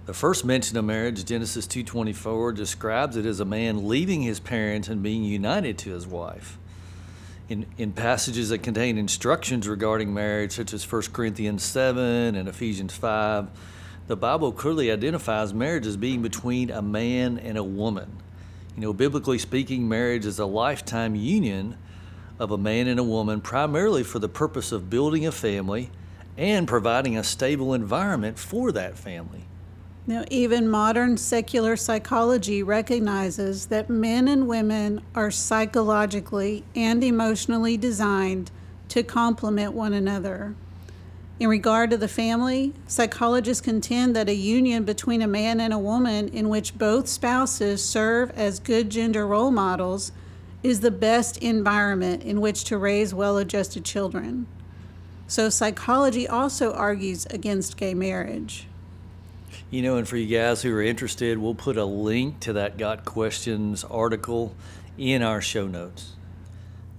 The 0.07 0.13
first 0.15 0.43
mention 0.43 0.77
of 0.77 0.85
marriage, 0.85 1.23
Genesis 1.25 1.67
2:24, 1.67 2.53
describes 2.53 3.15
it 3.15 3.25
as 3.27 3.39
a 3.39 3.45
man 3.45 3.87
leaving 3.87 4.23
his 4.23 4.39
parents 4.39 4.87
and 4.87 5.03
being 5.03 5.23
united 5.23 5.77
to 5.79 5.91
his 5.91 6.07
wife. 6.07 6.57
In, 7.49 7.67
in 7.77 7.91
passages 7.91 8.49
that 8.49 8.63
contain 8.63 8.97
instructions 8.97 9.67
regarding 9.67 10.11
marriage, 10.11 10.53
such 10.53 10.73
as 10.73 10.91
1 10.91 11.13
Corinthians 11.13 11.61
7 11.61 12.33
and 12.35 12.49
Ephesians 12.49 12.95
5, 12.95 13.49
the 14.07 14.15
Bible 14.15 14.51
clearly 14.51 14.89
identifies 14.89 15.53
marriage 15.53 15.85
as 15.85 15.97
being 15.97 16.23
between 16.23 16.71
a 16.71 16.81
man 16.81 17.37
and 17.37 17.55
a 17.55 17.63
woman. 17.63 18.17
You 18.75 18.81
know, 18.81 18.93
biblically 18.93 19.37
speaking, 19.37 19.87
marriage 19.87 20.25
is 20.25 20.39
a 20.39 20.45
lifetime 20.47 21.13
union 21.13 21.77
of 22.39 22.49
a 22.49 22.57
man 22.57 22.87
and 22.87 22.99
a 22.99 23.03
woman, 23.03 23.39
primarily 23.39 24.03
for 24.03 24.17
the 24.17 24.29
purpose 24.29 24.71
of 24.71 24.89
building 24.89 25.27
a 25.27 25.31
family 25.31 25.91
and 26.37 26.67
providing 26.67 27.17
a 27.17 27.23
stable 27.23 27.75
environment 27.75 28.39
for 28.39 28.71
that 28.71 28.97
family. 28.97 29.45
Now, 30.07 30.25
even 30.31 30.67
modern 30.67 31.17
secular 31.17 31.75
psychology 31.75 32.63
recognizes 32.63 33.67
that 33.67 33.89
men 33.89 34.27
and 34.27 34.47
women 34.47 35.01
are 35.13 35.29
psychologically 35.29 36.63
and 36.75 37.03
emotionally 37.03 37.77
designed 37.77 38.49
to 38.89 39.03
complement 39.03 39.73
one 39.73 39.93
another. 39.93 40.55
In 41.39 41.49
regard 41.49 41.91
to 41.91 41.97
the 41.97 42.07
family, 42.07 42.73
psychologists 42.87 43.61
contend 43.61 44.15
that 44.15 44.29
a 44.29 44.33
union 44.33 44.83
between 44.83 45.21
a 45.21 45.27
man 45.27 45.59
and 45.59 45.73
a 45.73 45.79
woman 45.79 46.29
in 46.29 46.49
which 46.49 46.77
both 46.77 47.07
spouses 47.07 47.83
serve 47.83 48.31
as 48.31 48.59
good 48.59 48.89
gender 48.89 49.25
role 49.25 49.51
models 49.51 50.11
is 50.63 50.81
the 50.81 50.91
best 50.91 51.37
environment 51.37 52.23
in 52.23 52.41
which 52.41 52.63
to 52.65 52.77
raise 52.77 53.13
well 53.13 53.37
adjusted 53.37 53.85
children. 53.85 54.47
So, 55.27 55.49
psychology 55.49 56.27
also 56.27 56.73
argues 56.73 57.25
against 57.27 57.77
gay 57.77 57.93
marriage. 57.93 58.67
You 59.71 59.81
know, 59.81 59.95
and 59.95 60.05
for 60.05 60.17
you 60.17 60.37
guys 60.37 60.61
who 60.61 60.75
are 60.75 60.81
interested, 60.81 61.37
we'll 61.37 61.55
put 61.55 61.77
a 61.77 61.85
link 61.85 62.41
to 62.41 62.51
that 62.53 62.77
Got 62.77 63.05
Questions 63.05 63.85
article 63.85 64.53
in 64.97 65.23
our 65.23 65.39
show 65.39 65.65
notes. 65.65 66.17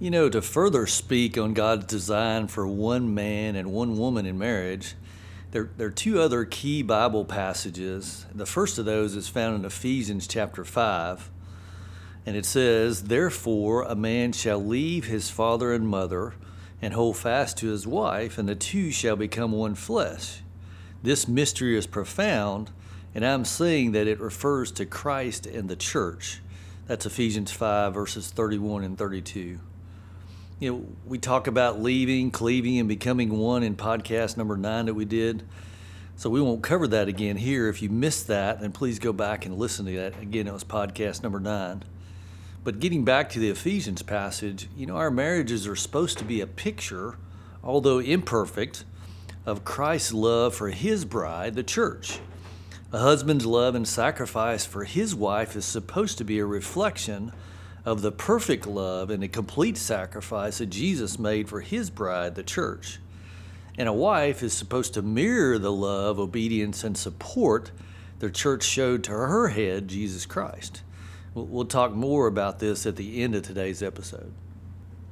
You 0.01 0.11
know, 0.11 0.31
to 0.31 0.41
further 0.41 0.87
speak 0.87 1.37
on 1.37 1.53
God's 1.53 1.85
design 1.85 2.49
for 2.49 2.67
one 2.67 3.15
man 3.15 3.57
and 3.57 3.73
one 3.73 3.99
woman 3.99 4.25
in 4.25 4.39
marriage, 4.39 4.95
there, 5.51 5.69
there 5.77 5.89
are 5.89 5.91
two 5.91 6.19
other 6.19 6.47
key 6.47 6.83
Bible 6.83 7.27
passages. 7.27 8.25
The 8.35 8.47
first 8.47 8.79
of 8.79 8.87
those 8.87 9.17
is 9.17 9.29
found 9.29 9.57
in 9.57 9.67
Ephesians 9.67 10.27
chapter 10.27 10.65
5. 10.65 11.31
And 12.25 12.37
it 12.37 12.47
says, 12.47 13.03
Therefore, 13.03 13.83
a 13.83 13.95
man 13.95 14.33
shall 14.33 14.65
leave 14.65 15.05
his 15.05 15.29
father 15.29 15.75
and 15.75 15.87
mother 15.87 16.33
and 16.81 16.95
hold 16.95 17.19
fast 17.19 17.59
to 17.59 17.69
his 17.69 17.87
wife, 17.87 18.39
and 18.39 18.49
the 18.49 18.55
two 18.55 18.91
shall 18.91 19.17
become 19.17 19.53
one 19.53 19.75
flesh. 19.75 20.42
This 21.03 21.27
mystery 21.27 21.77
is 21.77 21.89
profound, 21.89 22.71
and 23.13 23.27
I'm 23.27 23.45
seeing 23.45 23.91
that 23.93 24.07
it 24.07 24.21
refers 24.21 24.71
to 24.73 24.87
Christ 24.87 25.47
and 25.47 25.69
the 25.69 25.75
church. 25.75 26.41
That's 26.87 27.07
Ephesians 27.07 27.51
5, 27.51 27.93
verses 27.93 28.31
31 28.31 28.85
and 28.85 28.97
32. 28.97 29.59
You 30.61 30.73
know, 30.73 30.87
we 31.05 31.19
talk 31.19 31.49
about 31.49 31.83
leaving, 31.83 32.31
cleaving, 32.31 32.79
and 32.79 32.89
becoming 32.89 33.37
one 33.37 33.65
in 33.65 33.75
podcast 33.75 34.37
number 34.37 34.57
nine 34.57 34.87
that 34.87 34.95
we 34.95 35.05
did. 35.05 35.43
So 36.15 36.31
we 36.31 36.41
won't 36.41 36.63
cover 36.63 36.87
that 36.87 37.09
again 37.09 37.37
here. 37.37 37.69
If 37.69 37.83
you 37.83 37.89
missed 37.89 38.29
that, 38.29 38.61
then 38.61 38.71
please 38.71 39.01
go 39.01 39.13
back 39.13 39.45
and 39.45 39.59
listen 39.59 39.87
to 39.87 39.97
that. 39.97 40.21
Again, 40.23 40.47
it 40.47 40.53
was 40.53 40.63
podcast 40.63 41.25
number 41.25 41.41
nine. 41.41 41.83
But 42.63 42.79
getting 42.79 43.05
back 43.05 43.29
to 43.31 43.41
the 43.41 43.51
Ephesians 43.51 44.03
passage, 44.03 44.69
you 44.77 44.87
know, 44.87 44.97
our 44.97 45.11
marriages 45.11 45.67
are 45.67 45.75
supposed 45.75 46.19
to 46.19 46.25
be 46.25 46.41
a 46.41 46.47
picture, 46.47 47.17
although 47.65 47.99
imperfect, 47.99 48.85
of 49.45 49.65
Christ's 49.65 50.13
love 50.13 50.55
for 50.55 50.71
his 50.71 51.05
bride, 51.05 51.55
the 51.55 51.63
church. 51.63 52.21
A 52.93 52.99
husband's 52.99 53.47
love 53.47 53.75
and 53.75 53.89
sacrifice 53.89 54.67
for 54.67 54.85
his 54.85 55.15
wife 55.15 55.57
is 55.57 55.65
supposed 55.65 56.19
to 56.19 56.25
be 56.25 56.39
a 56.39 56.47
reflection 56.47 57.33
of 57.85 58.03
the 58.03 58.13
perfect 58.13 58.67
love 58.67 59.11
and 59.11 59.23
the 59.23 59.29
complete 59.29 59.77
sacrifice 59.77 60.59
that 60.59 60.67
Jesus 60.67 61.19
made 61.19 61.49
for 61.49 61.61
his 61.61 61.91
bride, 61.91 62.35
the 62.35 62.43
church. 62.43 63.01
And 63.77 63.89
a 63.89 63.93
wife 63.93 64.43
is 64.43 64.53
supposed 64.53 64.95
to 64.95 65.03
mirror 65.03 65.59
the 65.59 65.73
love, 65.73 66.19
obedience, 66.19 66.85
and 66.85 66.97
support 66.97 67.73
the 68.19 68.31
church 68.31 68.63
showed 68.63 69.03
to 69.05 69.11
her 69.11 69.49
head, 69.49 69.89
Jesus 69.89 70.27
Christ. 70.27 70.83
We'll 71.35 71.65
talk 71.65 71.93
more 71.93 72.27
about 72.27 72.59
this 72.59 72.87
at 72.87 72.97
the 72.97 73.23
end 73.23 73.35
of 73.35 73.43
today's 73.43 73.83
episode. 73.83 74.33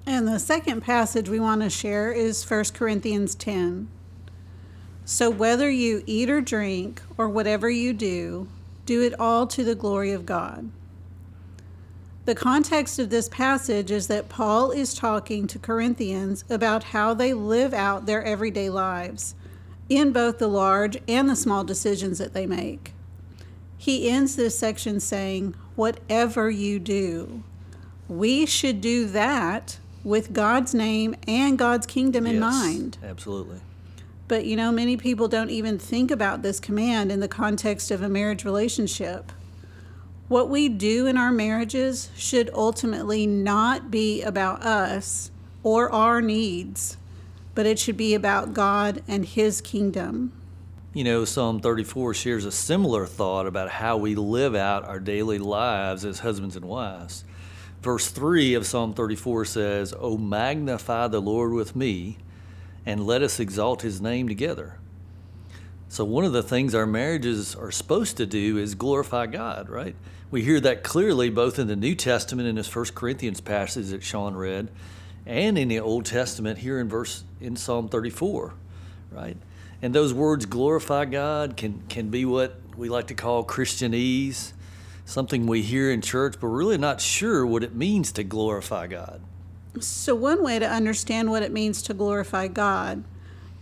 And 0.07 0.29
the 0.29 0.39
second 0.39 0.83
passage 0.83 1.29
we 1.29 1.41
want 1.41 1.63
to 1.63 1.71
share 1.71 2.13
is 2.13 2.49
1 2.49 2.65
Corinthians 2.75 3.35
10. 3.35 3.89
So 5.11 5.29
whether 5.29 5.69
you 5.69 6.05
eat 6.07 6.31
or 6.31 6.41
drink 6.41 7.03
or 7.19 7.29
whatever 7.29 7.69
you 7.69 7.93
do, 7.93 8.47
do 8.87 9.03
it 9.03 9.19
all 9.19 9.45
to 9.49 9.65
the 9.65 9.75
glory 9.75 10.13
of 10.13 10.25
God. 10.25 10.71
The 12.27 12.37
context 12.37 13.01
of 13.01 13.11
this 13.11 13.29
passage 13.29 13.91
is 13.91 14.07
that 14.07 14.29
Paul 14.29 14.71
is 14.71 14.95
talking 14.95 15.49
to 15.49 15.59
Corinthians 15.59 16.45
about 16.49 16.85
how 16.85 17.13
they 17.13 17.35
live 17.35 17.75
out 17.75 18.07
their 18.07 18.23
everyday 18.23 18.71
lives 18.71 19.35
in 19.89 20.13
both 20.13 20.39
the 20.39 20.47
large 20.47 20.97
and 21.09 21.29
the 21.29 21.35
small 21.35 21.65
decisions 21.65 22.19
that 22.19 22.33
they 22.33 22.47
make. 22.47 22.93
He 23.77 24.09
ends 24.09 24.37
this 24.37 24.57
section 24.57 25.01
saying, 25.01 25.57
Whatever 25.75 26.51
you 26.51 26.79
do, 26.79 27.43
we 28.09 28.47
should 28.47 28.81
do 28.81 29.07
that 29.07 29.79
with 30.05 30.33
God's 30.33 30.73
name 30.73 31.17
and 31.27 31.59
God's 31.59 31.89
kingdom 31.89 32.29
in 32.29 32.35
Yes, 32.35 32.41
mind. 32.41 32.99
Absolutely. 33.03 33.61
But 34.31 34.45
you 34.45 34.55
know, 34.55 34.71
many 34.71 34.97
people 34.97 35.27
don't 35.27 35.51
even 35.51 35.77
think 35.77 36.13
about 36.13 36.43
this 36.43 36.61
command 36.61 37.11
in 37.11 37.19
the 37.19 37.27
context 37.27 37.91
of 37.91 38.01
a 38.01 38.09
marriage 38.09 38.45
relationship. 38.45 39.33
What 40.29 40.49
we 40.49 40.69
do 40.69 41.09
in 41.09 41.17
our 41.17 41.33
marriages 41.33 42.11
should 42.15 42.49
ultimately 42.55 43.27
not 43.27 43.91
be 43.91 44.23
about 44.23 44.63
us 44.63 45.33
or 45.65 45.91
our 45.91 46.23
needs, 46.23 46.97
but 47.57 47.67
it 47.67 47.81
should 47.81 47.97
be 47.97 48.15
about 48.15 48.55
God 48.55 49.03
and 49.09 49.25
His 49.25 49.61
kingdom. 49.61 50.31
You 50.95 51.03
know, 51.03 51.25
Psalm 51.25 51.59
34 51.59 52.15
shares 52.15 52.45
a 52.45 52.53
similar 52.53 53.07
thought 53.07 53.49
about 53.49 53.69
how 53.69 53.97
we 53.97 54.15
live 54.15 54.55
out 54.55 54.85
our 54.85 55.01
daily 55.01 55.41
lives 55.41 56.05
as 56.05 56.21
husbands 56.21 56.55
and 56.55 56.67
wives. 56.67 57.25
Verse 57.83 58.07
3 58.07 58.55
of 58.55 58.65
Psalm 58.65 58.95
34 58.95 59.45
says, 59.47 59.93
O 59.99 60.17
magnify 60.17 61.09
the 61.09 61.21
Lord 61.21 61.53
with 61.53 61.75
me, 61.75 62.19
and 62.87 63.07
let 63.07 63.23
us 63.23 63.41
exalt 63.41 63.83
his 63.83 64.01
name 64.01 64.29
together. 64.29 64.79
So, 65.89 66.05
one 66.05 66.25
of 66.25 66.33
the 66.33 66.43
things 66.43 66.75
our 66.75 66.87
marriages 66.87 67.57
are 67.57 67.73
supposed 67.73 68.17
to 68.19 68.27
do 68.27 68.59
is 68.59 68.75
glorify 68.75 69.27
God, 69.27 69.69
right? 69.69 69.97
We 70.31 70.43
hear 70.43 70.61
that 70.61 70.85
clearly 70.85 71.31
both 71.31 71.59
in 71.59 71.67
the 71.67 71.75
New 71.75 71.97
Testament 71.97 72.49
in 72.49 72.55
this 72.55 72.69
First 72.69 72.95
Corinthians 72.95 73.41
passage 73.41 73.89
that 73.89 74.05
Sean 74.05 74.35
read, 74.35 74.71
and 75.27 75.59
in 75.59 75.69
the 75.69 75.81
Old 75.81 76.07
Testament 76.07 76.59
here 76.59 76.79
in 76.79 76.89
verse 76.89 77.25
in 77.41 77.57
Psalm 77.57 77.89
34, 77.89 78.55
right? 79.11 79.37
And 79.83 79.95
those 79.95 80.15
words 80.15 80.47
glorify 80.47 81.07
God 81.07 81.57
can, 81.57 81.83
can 81.89 82.11
be 82.11 82.25
what 82.25 82.61
we 82.77 82.89
like 82.89 83.09
to 83.09 83.15
call 83.15 83.45
Christianese, 83.45 84.53
something 85.05 85.47
we 85.47 85.63
hear 85.63 85.91
in 85.91 86.03
church, 86.03 86.37
but 86.41 86.47
really 86.47 86.79
not 86.79 87.01
sure 87.01 87.45
what 87.45 87.65
it 87.65 87.75
means 87.75 88.13
to 88.13 88.23
glorify 88.23 88.87
God. 88.87 89.21
So, 89.79 90.15
one 90.15 90.43
way 90.43 90.59
to 90.59 90.69
understand 90.69 91.31
what 91.31 91.45
it 91.45 91.53
means 91.53 91.81
to 91.83 91.95
glorify 91.95 92.49
God 92.49 93.05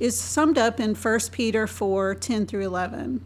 is 0.01 0.19
summed 0.19 0.57
up 0.57 0.81
in 0.81 0.95
1 0.95 1.21
Peter 1.33 1.67
4 1.67 2.15
10 2.15 2.47
through 2.47 2.65
11. 2.65 3.21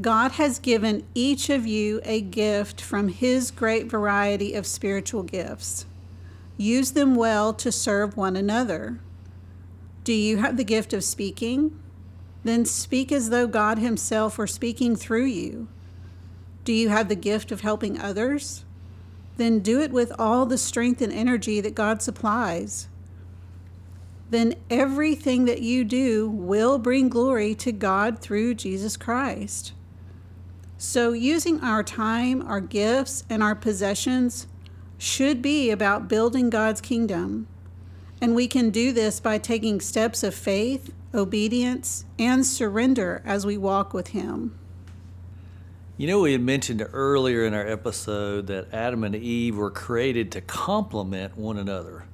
God 0.00 0.32
has 0.32 0.58
given 0.58 1.06
each 1.14 1.48
of 1.50 1.66
you 1.66 2.00
a 2.02 2.20
gift 2.20 2.80
from 2.80 3.08
his 3.08 3.52
great 3.52 3.86
variety 3.86 4.54
of 4.54 4.66
spiritual 4.66 5.22
gifts. 5.22 5.86
Use 6.56 6.92
them 6.92 7.14
well 7.14 7.52
to 7.54 7.70
serve 7.70 8.16
one 8.16 8.36
another. 8.36 8.98
Do 10.02 10.12
you 10.12 10.38
have 10.38 10.56
the 10.56 10.64
gift 10.64 10.92
of 10.92 11.04
speaking? 11.04 11.78
Then 12.42 12.64
speak 12.64 13.10
as 13.10 13.30
though 13.30 13.46
God 13.46 13.78
Himself 13.78 14.36
were 14.36 14.46
speaking 14.46 14.96
through 14.96 15.26
you. 15.26 15.68
Do 16.64 16.72
you 16.72 16.90
have 16.90 17.08
the 17.08 17.16
gift 17.16 17.50
of 17.50 17.62
helping 17.62 17.98
others? 17.98 18.64
Then 19.36 19.58
do 19.60 19.80
it 19.80 19.90
with 19.90 20.12
all 20.18 20.46
the 20.46 20.58
strength 20.58 21.00
and 21.00 21.12
energy 21.12 21.60
that 21.60 21.74
God 21.74 22.02
supplies. 22.02 22.88
Then 24.30 24.54
everything 24.70 25.44
that 25.44 25.62
you 25.62 25.84
do 25.84 26.28
will 26.28 26.78
bring 26.78 27.08
glory 27.08 27.54
to 27.56 27.72
God 27.72 28.20
through 28.20 28.54
Jesus 28.54 28.96
Christ. 28.96 29.72
So, 30.76 31.12
using 31.12 31.60
our 31.60 31.82
time, 31.82 32.42
our 32.42 32.60
gifts, 32.60 33.24
and 33.30 33.42
our 33.42 33.54
possessions 33.54 34.46
should 34.98 35.40
be 35.40 35.70
about 35.70 36.08
building 36.08 36.50
God's 36.50 36.80
kingdom. 36.80 37.46
And 38.20 38.34
we 38.34 38.48
can 38.48 38.70
do 38.70 38.92
this 38.92 39.20
by 39.20 39.38
taking 39.38 39.80
steps 39.80 40.22
of 40.22 40.34
faith, 40.34 40.92
obedience, 41.14 42.04
and 42.18 42.44
surrender 42.44 43.22
as 43.24 43.46
we 43.46 43.56
walk 43.56 43.94
with 43.94 44.08
Him. 44.08 44.58
You 45.96 46.08
know, 46.08 46.22
we 46.22 46.32
had 46.32 46.40
mentioned 46.40 46.84
earlier 46.92 47.44
in 47.44 47.54
our 47.54 47.64
episode 47.64 48.48
that 48.48 48.74
Adam 48.74 49.04
and 49.04 49.14
Eve 49.14 49.56
were 49.56 49.70
created 49.70 50.32
to 50.32 50.40
complement 50.40 51.38
one 51.38 51.56
another. 51.56 52.04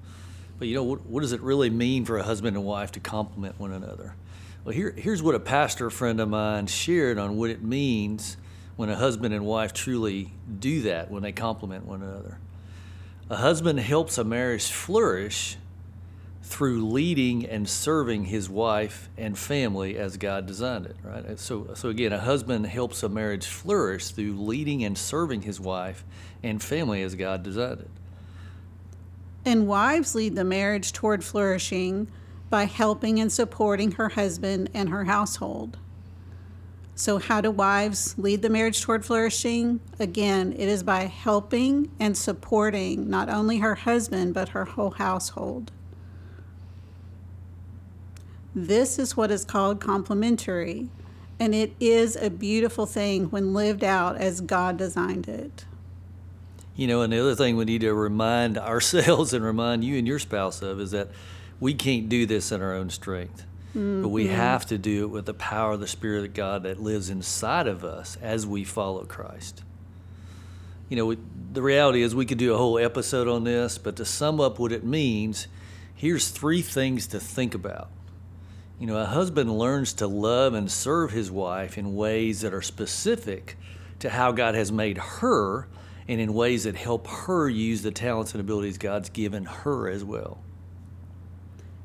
But 0.59 0.69
you 0.69 0.75
know, 0.75 0.83
what, 0.83 1.07
what 1.07 1.23
does 1.23 1.33
it 1.33 1.41
really 1.41 1.71
mean 1.71 2.05
for 2.05 2.19
a 2.19 2.23
husband 2.23 2.59
and 2.59 2.67
wife 2.67 2.93
to 2.93 3.01
complement 3.01 3.59
one 3.59 3.73
another? 3.73 4.15
Well, 4.65 4.75
here, 4.75 4.91
here's 4.91 5.23
what 5.23 5.35
a 5.35 5.41
pastor 5.41 5.89
friend 5.89 6.21
of 6.21 6.29
mine 6.29 6.67
shared 6.67 7.17
on 7.17 7.39
what 7.39 7.49
it 7.49 7.63
means 7.63 8.37
when 8.77 8.91
a 8.91 8.97
husband 8.97 9.33
and 9.33 9.47
wife 9.47 9.73
truly 9.73 10.31
do 10.59 10.83
that, 10.83 11.11
when 11.11 11.23
they 11.23 11.33
complement 11.33 11.87
one 11.87 12.03
another. 12.03 12.37
A 13.31 13.37
husband 13.37 13.81
helps 13.81 14.19
a 14.19 14.25
marriage 14.25 14.71
flourish 14.71 15.57
through 16.51 16.85
leading 16.85 17.47
and 17.47 17.69
serving 17.69 18.25
his 18.25 18.51
wife 18.51 19.09
and 19.17 19.39
family 19.39 19.97
as 19.97 20.17
God 20.17 20.47
designed 20.47 20.85
it, 20.85 20.97
right? 21.05 21.39
So, 21.39 21.69
so 21.75 21.91
again, 21.91 22.13
a 22.13 22.19
husband 22.19 22.67
helps 22.67 23.05
a 23.05 23.09
marriage 23.09 23.47
flourish 23.47 24.11
through 24.11 24.33
leading 24.33 24.83
and 24.83 24.99
serving 24.99 25.43
his 25.43 25.61
wife 25.61 26.05
and 26.43 26.61
family 26.61 27.03
as 27.03 27.15
God 27.15 27.45
designed 27.45 27.83
it. 27.83 27.91
And 29.45 29.69
wives 29.69 30.17
lead 30.17 30.35
the 30.35 30.43
marriage 30.43 30.93
toward 30.93 31.23
flourishing 31.23 32.09
by 32.51 32.65
helping 32.65 33.21
and 33.21 33.31
supporting 33.31 33.93
her 33.93 34.09
husband 34.09 34.71
and 34.75 34.89
her 34.89 35.05
household. 35.05 35.79
So, 36.97 37.19
how 37.19 37.41
do 37.41 37.53
wives 37.53 38.17
lead 38.19 38.43
the 38.43 38.51
marriage 38.51 38.83
toward 38.83 39.07
flourishing? 39.07 39.79
Again, 40.01 40.53
it 40.53 40.69
is 40.69 40.83
by 40.83 41.05
helping 41.05 41.93
and 42.01 42.17
supporting 42.17 43.09
not 43.09 43.31
only 43.31 43.59
her 43.59 43.77
husband, 43.77 44.35
but 44.35 44.51
her 44.51 44.65
whole 44.65 44.91
household. 44.91 45.71
This 48.55 48.99
is 48.99 49.17
what 49.17 49.31
is 49.31 49.45
called 49.45 49.81
complementary, 49.81 50.89
and 51.39 51.55
it 51.55 51.75
is 51.79 52.17
a 52.17 52.31
beautiful 52.31 52.87
thing 52.87 53.27
when 53.27 53.55
lived 53.55 53.85
out 53.85 54.17
as 54.17 54.41
God 54.41 54.77
designed 54.77 55.29
it. 55.29 55.65
You 56.75 56.87
know, 56.87 57.03
and 57.03 57.13
the 57.13 57.21
other 57.21 57.35
thing 57.35 57.57
we 57.57 57.65
need 57.65 57.83
to 57.83 57.95
remind 57.95 58.59
ourselves 58.59 59.33
and 59.33 59.45
remind 59.45 59.85
you 59.85 59.99
and 59.99 60.07
your 60.07 60.19
spouse 60.19 60.63
of 60.63 60.81
is 60.81 60.91
that 60.93 61.09
we 61.61 61.75
can't 61.75 62.09
do 62.09 62.27
this 62.27 62.51
in 62.51 62.63
our 62.63 62.75
own 62.75 62.91
strength. 62.91 63.45
Mm-hmm. 63.71 64.03
But 64.03 64.09
we 64.09 64.27
have 64.29 64.67
to 64.67 64.79
do 64.79 65.05
it 65.05 65.09
with 65.09 65.27
the 65.27 65.35
power 65.35 65.73
of 65.73 65.81
the 65.81 65.87
Spirit 65.87 66.25
of 66.25 66.35
God 66.35 66.65
that 66.65 66.81
lives 66.81 67.09
inside 67.09 67.69
of 67.69 67.85
us 67.85 68.17
as 68.21 68.47
we 68.47 68.65
follow 68.65 69.05
Christ. 69.05 69.63
You 70.89 70.97
know, 70.97 71.07
we, 71.07 71.19
the 71.53 71.63
reality 71.63 72.03
is 72.03 72.15
we 72.15 72.27
could 72.27 72.39
do 72.39 72.53
a 72.53 72.59
whole 72.59 72.79
episode 72.79 73.29
on 73.29 73.45
this, 73.45 73.79
but 73.79 73.95
to 73.97 74.05
sum 74.05 74.41
up 74.41 74.59
what 74.59 74.73
it 74.73 74.83
means, 74.83 75.47
here's 75.95 76.31
three 76.31 76.63
things 76.63 77.07
to 77.09 77.21
think 77.21 77.55
about. 77.55 77.91
You 78.81 78.87
know, 78.87 78.97
a 78.97 79.05
husband 79.05 79.59
learns 79.59 79.93
to 79.95 80.07
love 80.07 80.55
and 80.55 80.71
serve 80.71 81.11
his 81.11 81.31
wife 81.31 81.77
in 81.77 81.95
ways 81.95 82.41
that 82.41 82.55
are 82.55 82.63
specific 82.63 83.59
to 83.99 84.09
how 84.09 84.33
God 84.33 84.55
has 84.55 84.73
made 84.73 84.97
her 84.97 85.69
and 86.09 86.19
in 86.19 86.33
ways 86.33 86.65
that 86.65 86.77
help 86.77 87.07
her 87.07 87.47
use 87.47 87.83
the 87.83 87.91
talents 87.91 88.33
and 88.33 88.41
abilities 88.41 88.79
God's 88.79 89.11
given 89.11 89.45
her 89.45 89.91
as 89.91 90.03
well. 90.03 90.43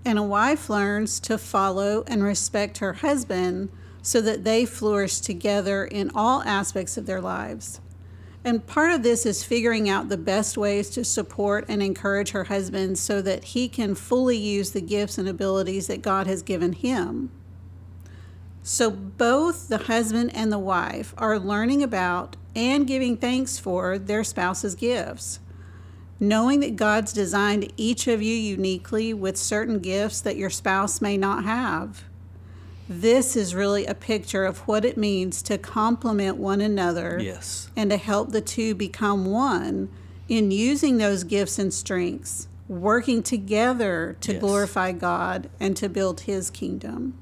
And 0.06 0.18
a 0.18 0.24
wife 0.24 0.70
learns 0.70 1.20
to 1.22 1.38
follow 1.38 2.06
and 2.08 2.24
respect 2.24 2.78
her 2.78 2.94
husband 2.94 3.70
so 4.02 4.22
that 4.22 4.46
they 4.46 4.66
flourish 4.66 5.20
together 5.20 5.84
in 5.84 6.12
all 6.16 6.44
aspects 6.44 6.96
of 6.96 7.08
their 7.08 7.20
lives. 7.20 7.82
And 8.46 8.66
part 8.68 8.92
of 8.92 9.02
this 9.02 9.26
is 9.26 9.44
figuring 9.44 9.90
out 9.90 10.08
the 10.08 10.18
best 10.18 10.56
ways 10.56 10.92
to 10.92 11.04
support 11.04 11.66
and 11.68 11.82
encourage 11.82 12.30
her 12.30 12.44
husband 12.44 13.00
so 13.00 13.20
that 13.24 13.44
he 13.44 13.68
can 13.68 13.96
fully 13.96 14.38
use 14.38 14.70
the 14.70 14.82
gifts 14.82 15.18
and 15.18 15.28
abilities 15.28 15.88
that 15.88 16.04
God 16.04 16.28
has 16.28 16.44
given 16.44 16.74
him. 16.74 17.32
So 18.62 18.92
both 18.92 19.68
the 19.68 19.80
husband 19.80 20.30
and 20.36 20.52
the 20.52 20.60
wife 20.60 21.16
are 21.18 21.40
learning 21.40 21.82
about 21.82 22.36
and 22.56 22.86
giving 22.86 23.18
thanks 23.18 23.58
for 23.58 23.98
their 23.98 24.24
spouse's 24.24 24.76
gifts. 24.76 25.40
Knowing 26.20 26.60
that 26.60 26.76
God's 26.76 27.14
designed 27.14 27.74
each 27.78 28.08
of 28.08 28.22
you 28.22 28.36
uniquely 28.36 29.12
with 29.12 29.38
certain 29.38 29.80
gifts 29.80 30.22
that 30.22 30.38
your 30.38 30.52
spouse 30.52 31.02
may 31.02 31.18
not 31.18 31.46
have. 31.46 32.04
This 32.88 33.36
is 33.36 33.56
really 33.56 33.86
a 33.86 33.96
picture 33.96 34.46
of 34.46 34.60
what 34.68 34.86
it 34.86 34.96
means 34.98 35.42
to 35.44 35.58
complement 35.58 36.38
one 36.38 36.62
another 36.62 37.20
Yes. 37.22 37.70
and 37.76 37.90
to 37.90 37.98
help 37.98 38.32
the 38.32 38.42
two 38.42 38.76
become 38.76 39.26
one 39.26 39.90
in 40.30 40.52
using 40.52 40.98
those 40.98 41.24
gifts 41.24 41.58
and 41.58 41.74
strengths, 41.74 42.48
working 42.68 43.24
together 43.24 44.16
to 44.22 44.34
Yes. 44.34 44.42
glorify 44.42 44.92
God 44.92 45.50
and 45.60 45.76
to 45.78 45.90
build 45.90 46.22
His 46.22 46.52
kingdom. 46.52 47.16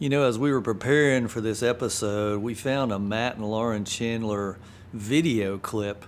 You 0.00 0.08
know, 0.08 0.24
as 0.24 0.36
we 0.38 0.50
were 0.50 0.60
preparing 0.60 1.28
for 1.28 1.40
this 1.40 1.62
episode, 1.62 2.42
we 2.42 2.54
found 2.54 2.90
a 2.92 2.98
Matt 2.98 3.36
and 3.36 3.44
Lauren 3.48 3.84
Chandler 3.84 4.58
video 4.92 5.58
clip 5.58 6.04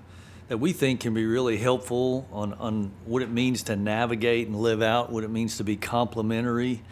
that 0.49 0.59
we 0.59 0.73
think 0.73 1.01
can 1.01 1.15
be 1.15 1.25
really 1.25 1.59
helpful 1.59 2.27
on, 2.33 2.53
on 2.55 2.91
what 3.05 3.23
it 3.23 3.31
means 3.31 3.63
to 3.65 3.77
navigate 3.77 4.49
and 4.49 4.57
live 4.57 4.83
out 4.83 5.11
what 5.13 5.23
it 5.25 5.31
means 5.31 5.57
to 5.59 5.65
be 5.65 5.77
complementary 5.77 6.83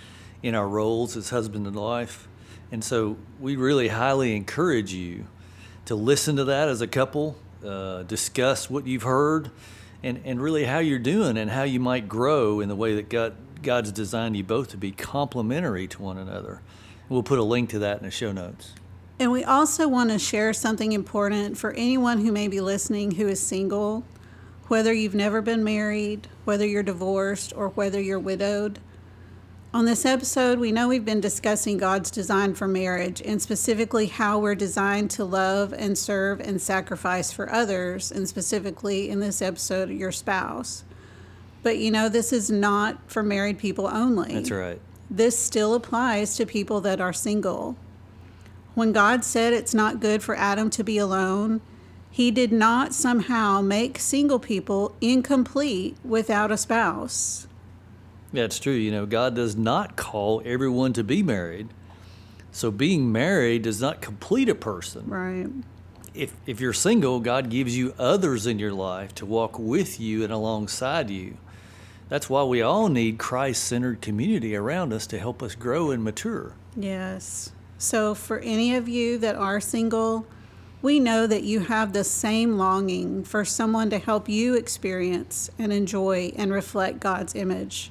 in 0.44 0.54
our 0.54 0.68
roles 0.68 1.16
as 1.16 1.30
husband 1.30 1.66
and 1.66 1.74
wife. 1.74 2.28
And 2.70 2.84
so 2.84 3.16
we 3.40 3.56
really 3.56 3.88
highly 3.88 4.36
encourage 4.36 4.92
you 4.92 5.24
to 5.86 5.94
listen 5.94 6.36
to 6.36 6.44
that 6.44 6.68
as 6.68 6.82
a 6.82 6.86
couple, 6.86 7.36
uh, 7.64 8.02
discuss 8.02 8.68
what 8.68 8.86
you've 8.86 9.04
heard, 9.04 9.50
and, 10.02 10.20
and 10.26 10.42
really 10.42 10.64
how 10.64 10.80
you're 10.80 10.98
doing 10.98 11.38
and 11.38 11.50
how 11.50 11.62
you 11.62 11.80
might 11.80 12.10
grow 12.10 12.60
in 12.60 12.68
the 12.68 12.76
way 12.76 12.94
that 12.96 13.08
God, 13.08 13.34
God's 13.62 13.90
designed 13.90 14.36
you 14.36 14.44
both 14.44 14.68
to 14.68 14.76
be 14.76 14.92
complementary 14.92 15.88
to 15.88 16.02
one 16.02 16.18
another. 16.18 16.60
We'll 17.08 17.22
put 17.22 17.38
a 17.38 17.42
link 17.42 17.70
to 17.70 17.78
that 17.78 17.98
in 17.98 18.04
the 18.04 18.10
show 18.10 18.30
notes. 18.30 18.74
And 19.18 19.32
we 19.32 19.44
also 19.44 19.88
want 19.88 20.10
to 20.10 20.18
share 20.18 20.52
something 20.52 20.92
important 20.92 21.56
for 21.56 21.72
anyone 21.72 22.20
who 22.20 22.32
may 22.32 22.48
be 22.48 22.60
listening 22.60 23.12
who 23.12 23.28
is 23.28 23.40
single, 23.40 24.04
whether 24.68 24.92
you've 24.92 25.14
never 25.14 25.40
been 25.40 25.64
married, 25.64 26.28
whether 26.44 26.66
you're 26.66 26.82
divorced, 26.82 27.54
or 27.56 27.70
whether 27.70 27.98
you're 27.98 28.18
widowed. 28.18 28.78
On 29.74 29.86
this 29.86 30.06
episode, 30.06 30.60
we 30.60 30.70
know 30.70 30.86
we've 30.86 31.04
been 31.04 31.20
discussing 31.20 31.78
God's 31.78 32.08
design 32.08 32.54
for 32.54 32.68
marriage 32.68 33.20
and 33.20 33.42
specifically 33.42 34.06
how 34.06 34.38
we're 34.38 34.54
designed 34.54 35.10
to 35.10 35.24
love 35.24 35.72
and 35.72 35.98
serve 35.98 36.38
and 36.38 36.62
sacrifice 36.62 37.32
for 37.32 37.50
others, 37.50 38.12
and 38.12 38.28
specifically 38.28 39.10
in 39.10 39.18
this 39.18 39.42
episode, 39.42 39.90
your 39.90 40.12
spouse. 40.12 40.84
But 41.64 41.78
you 41.78 41.90
know, 41.90 42.08
this 42.08 42.32
is 42.32 42.52
not 42.52 43.00
for 43.08 43.24
married 43.24 43.58
people 43.58 43.88
only. 43.88 44.34
That's 44.34 44.52
right. 44.52 44.80
This 45.10 45.36
still 45.36 45.74
applies 45.74 46.36
to 46.36 46.46
people 46.46 46.80
that 46.82 47.00
are 47.00 47.12
single. 47.12 47.76
When 48.76 48.92
God 48.92 49.24
said 49.24 49.52
it's 49.52 49.74
not 49.74 49.98
good 49.98 50.22
for 50.22 50.36
Adam 50.36 50.70
to 50.70 50.84
be 50.84 50.98
alone, 50.98 51.60
he 52.12 52.30
did 52.30 52.52
not 52.52 52.94
somehow 52.94 53.60
make 53.60 53.98
single 53.98 54.38
people 54.38 54.94
incomplete 55.00 55.96
without 56.04 56.52
a 56.52 56.56
spouse. 56.56 57.48
That's 58.34 58.58
true. 58.58 58.72
You 58.72 58.90
know, 58.90 59.06
God 59.06 59.34
does 59.34 59.56
not 59.56 59.96
call 59.96 60.42
everyone 60.44 60.92
to 60.94 61.04
be 61.04 61.22
married. 61.22 61.68
So 62.50 62.70
being 62.70 63.10
married 63.10 63.62
does 63.62 63.80
not 63.80 64.00
complete 64.00 64.48
a 64.48 64.54
person. 64.54 65.08
Right. 65.08 65.48
If, 66.14 66.34
if 66.46 66.60
you're 66.60 66.72
single, 66.72 67.20
God 67.20 67.48
gives 67.48 67.76
you 67.76 67.94
others 67.98 68.46
in 68.46 68.58
your 68.58 68.72
life 68.72 69.14
to 69.16 69.26
walk 69.26 69.58
with 69.58 70.00
you 70.00 70.22
and 70.22 70.32
alongside 70.32 71.10
you. 71.10 71.36
That's 72.08 72.28
why 72.28 72.42
we 72.42 72.60
all 72.60 72.88
need 72.88 73.18
Christ 73.18 73.64
centered 73.64 74.00
community 74.00 74.54
around 74.54 74.92
us 74.92 75.06
to 75.08 75.18
help 75.18 75.42
us 75.42 75.54
grow 75.54 75.90
and 75.90 76.04
mature. 76.04 76.54
Yes. 76.76 77.52
So, 77.78 78.14
for 78.14 78.38
any 78.38 78.74
of 78.74 78.88
you 78.88 79.18
that 79.18 79.34
are 79.36 79.60
single, 79.60 80.26
we 80.82 81.00
know 81.00 81.26
that 81.26 81.44
you 81.44 81.60
have 81.60 81.92
the 81.92 82.04
same 82.04 82.58
longing 82.58 83.24
for 83.24 83.44
someone 83.44 83.90
to 83.90 83.98
help 83.98 84.28
you 84.28 84.54
experience 84.54 85.50
and 85.58 85.72
enjoy 85.72 86.32
and 86.36 86.52
reflect 86.52 87.00
God's 87.00 87.34
image. 87.34 87.90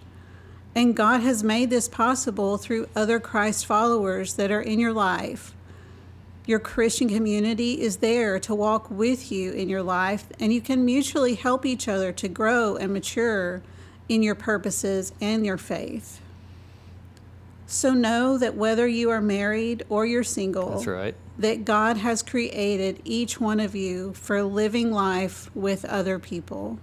And 0.76 0.96
God 0.96 1.22
has 1.22 1.44
made 1.44 1.70
this 1.70 1.88
possible 1.88 2.58
through 2.58 2.90
other 2.96 3.20
Christ 3.20 3.66
followers 3.66 4.34
that 4.36 4.52
are 4.52 4.62
in 4.62 4.80
your 4.80 4.94
life. 4.94 5.54
Your 6.46 6.60
Christian 6.60 7.08
community 7.08 7.82
is 7.82 7.98
there 7.98 8.40
to 8.40 8.56
walk 8.56 8.90
with 8.90 9.32
you 9.32 9.52
in 9.52 9.70
your 9.70 9.84
life, 9.84 10.28
and 10.40 10.52
you 10.52 10.62
can 10.62 10.84
mutually 10.84 11.36
help 11.36 11.66
each 11.66 11.88
other 11.88 12.12
to 12.12 12.28
grow 12.28 12.76
and 12.76 12.92
mature 12.92 13.62
in 14.10 14.22
your 14.24 14.36
purposes 14.36 15.14
and 15.22 15.46
your 15.46 15.58
faith. 15.58 16.20
So 17.66 17.94
know 17.94 18.38
that 18.38 18.56
whether 18.56 18.88
you 18.88 19.10
are 19.10 19.22
married 19.22 19.84
or 19.90 20.06
you're 20.06 20.24
single, 20.24 20.84
right. 20.84 21.16
that 21.38 21.66
God 21.66 21.98
has 21.98 22.22
created 22.22 23.02
each 23.06 23.40
one 23.40 23.60
of 23.60 23.74
you 23.74 24.14
for 24.14 24.44
living 24.44 24.92
life 24.92 25.50
with 25.56 25.86
other 25.86 26.20
people. 26.20 26.78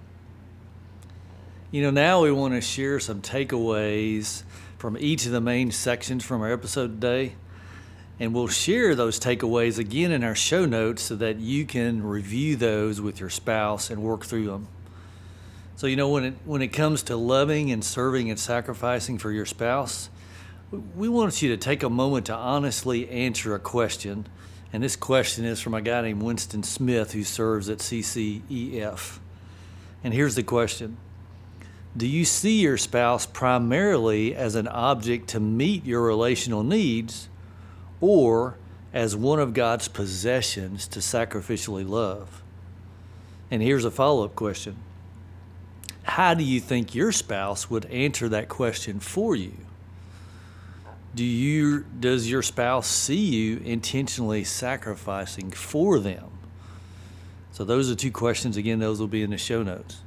You 1.71 1.81
know, 1.81 1.89
now 1.89 2.23
we 2.23 2.33
want 2.33 2.53
to 2.53 2.59
share 2.59 2.99
some 2.99 3.21
takeaways 3.21 4.43
from 4.77 4.97
each 4.97 5.25
of 5.25 5.31
the 5.31 5.39
main 5.39 5.71
sections 5.71 6.21
from 6.21 6.41
our 6.41 6.51
episode 6.51 6.99
today. 6.99 7.35
And 8.19 8.33
we'll 8.33 8.49
share 8.49 8.93
those 8.93 9.17
takeaways 9.21 9.79
again 9.79 10.11
in 10.11 10.21
our 10.21 10.35
show 10.35 10.65
notes 10.65 11.01
so 11.01 11.15
that 11.15 11.37
you 11.37 11.65
can 11.65 12.03
review 12.03 12.57
those 12.57 12.99
with 12.99 13.21
your 13.21 13.29
spouse 13.29 13.89
and 13.89 14.03
work 14.03 14.25
through 14.25 14.47
them. 14.47 14.67
So, 15.77 15.87
you 15.87 15.95
know, 15.95 16.09
when 16.09 16.25
it, 16.25 16.33
when 16.43 16.61
it 16.61 16.73
comes 16.73 17.03
to 17.03 17.15
loving 17.15 17.71
and 17.71 17.85
serving 17.85 18.29
and 18.29 18.37
sacrificing 18.37 19.17
for 19.17 19.31
your 19.31 19.45
spouse, 19.45 20.09
we 20.93 21.07
want 21.07 21.41
you 21.41 21.51
to 21.51 21.57
take 21.57 21.83
a 21.83 21.89
moment 21.89 22.25
to 22.25 22.35
honestly 22.35 23.07
answer 23.09 23.55
a 23.55 23.59
question. 23.59 24.27
And 24.73 24.83
this 24.83 24.97
question 24.97 25.45
is 25.45 25.61
from 25.61 25.73
a 25.73 25.81
guy 25.81 26.01
named 26.01 26.21
Winston 26.21 26.63
Smith 26.63 27.13
who 27.13 27.23
serves 27.23 27.69
at 27.69 27.77
CCEF. 27.77 29.19
And 30.03 30.13
here's 30.13 30.35
the 30.35 30.43
question 30.43 30.97
Do 31.95 32.07
you 32.07 32.23
see 32.23 32.61
your 32.61 32.77
spouse 32.77 33.25
primarily 33.25 34.33
as 34.33 34.55
an 34.55 34.67
object 34.67 35.29
to 35.29 35.39
meet 35.39 35.85
your 35.85 36.01
relational 36.01 36.63
needs 36.63 37.27
or 37.99 38.55
as 38.93 39.15
one 39.15 39.39
of 39.39 39.53
God's 39.53 39.87
possessions 39.87 40.87
to 40.89 40.99
sacrificially 40.99 41.87
love? 41.87 42.41
And 43.49 43.61
here's 43.61 43.83
a 43.83 43.91
follow 43.91 44.23
up 44.23 44.35
question 44.35 44.77
How 46.03 46.33
do 46.33 46.43
you 46.43 46.61
think 46.61 46.95
your 46.95 47.11
spouse 47.11 47.69
would 47.69 47.85
answer 47.85 48.29
that 48.29 48.47
question 48.47 49.01
for 49.01 49.35
you? 49.35 49.53
Do 51.13 51.25
you 51.25 51.81
does 51.99 52.31
your 52.31 52.41
spouse 52.41 52.87
see 52.87 53.19
you 53.19 53.57
intentionally 53.57 54.45
sacrificing 54.45 55.51
for 55.51 55.99
them? 55.99 56.29
So 57.51 57.65
those 57.65 57.91
are 57.91 57.95
two 57.95 58.11
questions 58.11 58.55
again 58.55 58.79
those 58.79 59.01
will 59.01 59.07
be 59.07 59.23
in 59.23 59.31
the 59.31 59.37
show 59.37 59.61
notes. 59.61 59.97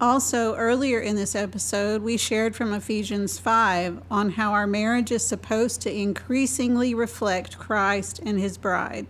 Also, 0.00 0.54
earlier 0.54 1.00
in 1.00 1.16
this 1.16 1.34
episode, 1.34 2.02
we 2.02 2.16
shared 2.16 2.54
from 2.54 2.72
Ephesians 2.72 3.36
5 3.40 4.00
on 4.08 4.30
how 4.30 4.52
our 4.52 4.66
marriage 4.66 5.10
is 5.10 5.26
supposed 5.26 5.80
to 5.80 5.92
increasingly 5.92 6.94
reflect 6.94 7.58
Christ 7.58 8.20
and 8.24 8.38
his 8.38 8.56
bride. 8.56 9.08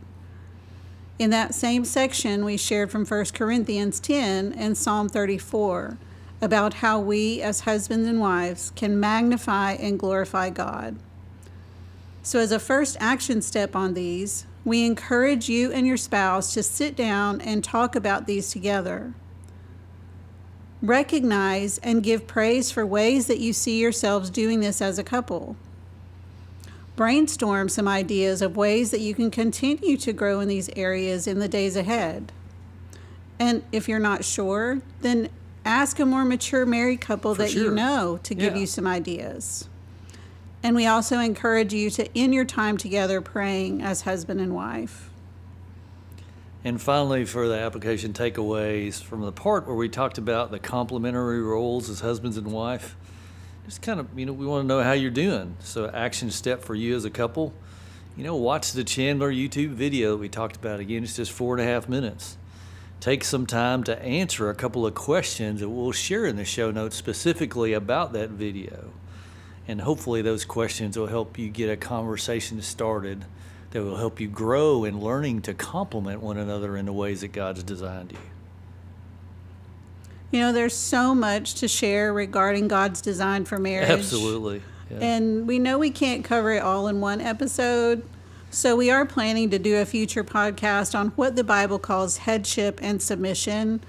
In 1.19 1.29
that 1.29 1.55
same 1.55 1.85
section, 1.85 2.43
we 2.43 2.57
shared 2.57 2.91
from 2.91 3.05
1 3.05 3.27
Corinthians 3.35 4.01
10 4.01 4.55
and 4.55 4.79
Psalm 4.79 5.11
34 5.11 5.99
about 6.41 6.75
how 6.75 6.99
we, 6.99 7.43
as 7.43 7.61
husbands 7.61 8.09
and 8.09 8.19
wives, 8.19 8.73
can 8.75 8.99
magnify 8.99 9.73
and 9.73 9.99
glorify 9.99 10.49
God. 10.49 10.97
So, 12.23 12.39
as 12.39 12.51
a 12.51 12.59
first 12.59 12.97
action 12.99 13.43
step 13.43 13.77
on 13.77 13.93
these, 13.93 14.47
we 14.65 14.87
encourage 14.87 15.51
you 15.51 15.71
and 15.71 15.87
your 15.87 15.97
spouse 15.99 16.55
to 16.55 16.63
sit 16.63 16.97
down 16.97 17.43
and 17.43 17.63
talk 17.63 17.95
about 17.95 18.27
these 18.27 18.51
together. 18.51 19.13
Recognize 20.81 21.79
and 21.79 22.03
give 22.03 22.27
praise 22.27 22.71
for 22.71 22.87
ways 22.87 23.27
that 23.27 23.41
you 23.41 23.53
see 23.53 23.81
yourselves 23.81 24.31
doing 24.31 24.61
this 24.61 24.81
as 24.81 24.99
a 24.99 25.05
couple. 25.05 25.57
Brainstorm 26.95 27.69
some 27.69 27.89
ideas 27.89 28.43
of 28.43 28.57
ways 28.57 28.91
that 28.91 29.01
you 29.01 29.15
can 29.15 29.31
continue 29.31 29.97
to 29.97 30.13
grow 30.13 30.41
in 30.41 30.49
these 30.49 30.71
areas 30.77 31.27
in 31.27 31.39
the 31.39 31.49
days 31.49 31.77
ahead. 31.77 32.33
And 33.39 33.63
if 33.73 33.89
you're 33.89 33.99
not 34.01 34.25
sure, 34.25 34.81
then 35.01 35.29
ask 35.65 35.99
a 35.99 36.07
more 36.07 36.25
mature 36.25 36.67
married 36.67 37.01
couple 37.01 37.35
For 37.35 37.43
that 37.43 37.55
you 37.55 37.71
know 37.71 38.19
to 38.23 38.35
give 38.35 38.55
Yeah. 38.55 38.61
you 38.61 38.67
some 38.67 38.87
ideas. 38.87 39.69
And 40.63 40.75
we 40.75 40.87
also 40.87 41.19
encourage 41.21 41.73
you 41.73 41.89
to 41.91 42.19
end 42.19 42.35
your 42.35 42.45
time 42.45 42.77
together 42.77 43.21
praying 43.21 43.81
as 43.81 44.03
husband 44.03 44.41
and 44.41 44.55
wife. 44.55 45.09
And 46.65 46.83
finally, 46.83 47.25
for 47.25 47.47
the 47.47 47.59
application 47.59 48.13
takeaways 48.13 49.01
from 49.01 49.23
the 49.23 49.31
part 49.31 49.67
where 49.67 49.77
we 49.77 49.89
talked 49.89 50.19
about 50.19 50.51
the 50.51 50.59
complementary 50.59 51.41
roles 51.41 51.89
as 51.89 52.01
husbands 52.01 52.37
and 52.37 52.49
wife, 52.49 52.97
just 53.65 53.81
kind 53.81 54.01
of, 54.01 54.19
you 54.19 54.27
know, 54.27 54.33
we 54.33 54.45
want 54.45 54.65
to 54.65 54.67
know 54.67 54.83
how 54.83 54.93
you're 54.93 55.11
doing. 55.11 55.57
So, 55.61 55.89
action 55.89 56.31
step 56.31 56.63
for 56.63 56.75
you 56.75 56.97
as 56.97 57.05
a 57.05 57.11
couple, 57.11 57.53
you 58.17 58.25
know, 58.25 58.35
watch 58.35 58.73
the 58.73 58.83
Chandler 58.83 59.33
YouTube 59.33 59.71
video 59.71 60.13
that 60.13 60.17
we 60.17 60.29
talked 60.29 60.57
about. 60.57 60.81
Again, 60.81 61.05
it's 61.05 61.15
just 61.15 61.31
four 61.31 61.57
and 61.57 61.67
a 61.67 61.71
half 61.71 61.89
minutes. 61.89 62.37
Take 62.99 63.23
some 63.23 63.47
time 63.47 63.85
to 63.85 64.03
answer 64.03 64.51
a 64.51 64.55
couple 64.55 64.85
of 64.85 64.95
questions 64.95 65.61
that 65.61 65.69
we'll 65.69 65.93
share 65.93 66.27
in 66.27 66.35
the 66.35 66.45
show 66.45 66.73
notes 66.73 66.97
specifically 66.97 67.73
about 67.73 68.13
that 68.15 68.31
video. 68.31 68.91
And 69.69 69.83
hopefully, 69.83 70.23
those 70.23 70.45
questions 70.45 70.99
will 70.99 71.07
help 71.07 71.39
you 71.39 71.49
get 71.51 71.71
a 71.71 71.77
conversation 71.77 72.61
started 72.63 73.25
that 73.71 73.83
will 73.83 73.97
help 73.97 74.21
you 74.21 74.29
grow 74.29 74.85
in 74.85 75.01
learning 75.01 75.43
to 75.43 75.55
complement 75.55 76.23
one 76.23 76.39
another 76.39 76.77
in 76.77 76.87
the 76.87 76.93
ways 76.93 77.21
that 77.21 77.33
God's 77.33 77.63
designed 77.63 78.13
you. 78.13 78.19
You 80.31 80.41
know, 80.41 80.53
there's 80.53 80.75
so 80.75 81.15
much 81.15 81.55
to 81.57 81.69
share 81.69 82.13
regarding 82.13 82.69
God's 82.69 83.01
design 83.01 83.45
for 83.45 83.59
marriage. 83.59 83.89
Absolutely. 83.89 84.63
Yeah. 84.91 84.99
And 85.01 85.47
we 85.47 85.59
know 85.59 85.79
we 85.79 85.91
can't 85.91 86.25
cover 86.25 86.53
it 86.53 86.63
all 86.63 86.89
in 86.89 87.01
one 87.01 87.21
episode. 87.21 88.03
So 88.51 88.77
we 88.77 88.91
are 88.91 89.05
planning 89.05 89.51
to 89.51 89.59
do 89.59 89.77
a 89.77 89.85
future 89.85 90.25
podcast 90.25 90.99
on 90.99 91.09
what 91.11 91.37
the 91.37 91.45
Bible 91.45 91.79
calls 91.79 92.19
headship 92.19 92.79
and 92.83 93.01
submission, 93.01 93.81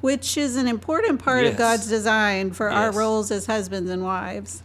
which 0.00 0.38
is 0.38 0.56
an 0.56 0.66
important 0.66 1.22
part 1.22 1.44
yes. 1.44 1.52
of 1.52 1.58
God's 1.58 1.86
design 1.86 2.52
for 2.52 2.70
yes. 2.70 2.76
our 2.76 2.92
roles 2.92 3.30
as 3.30 3.46
husbands 3.46 3.90
and 3.90 4.02
wives. 4.02 4.62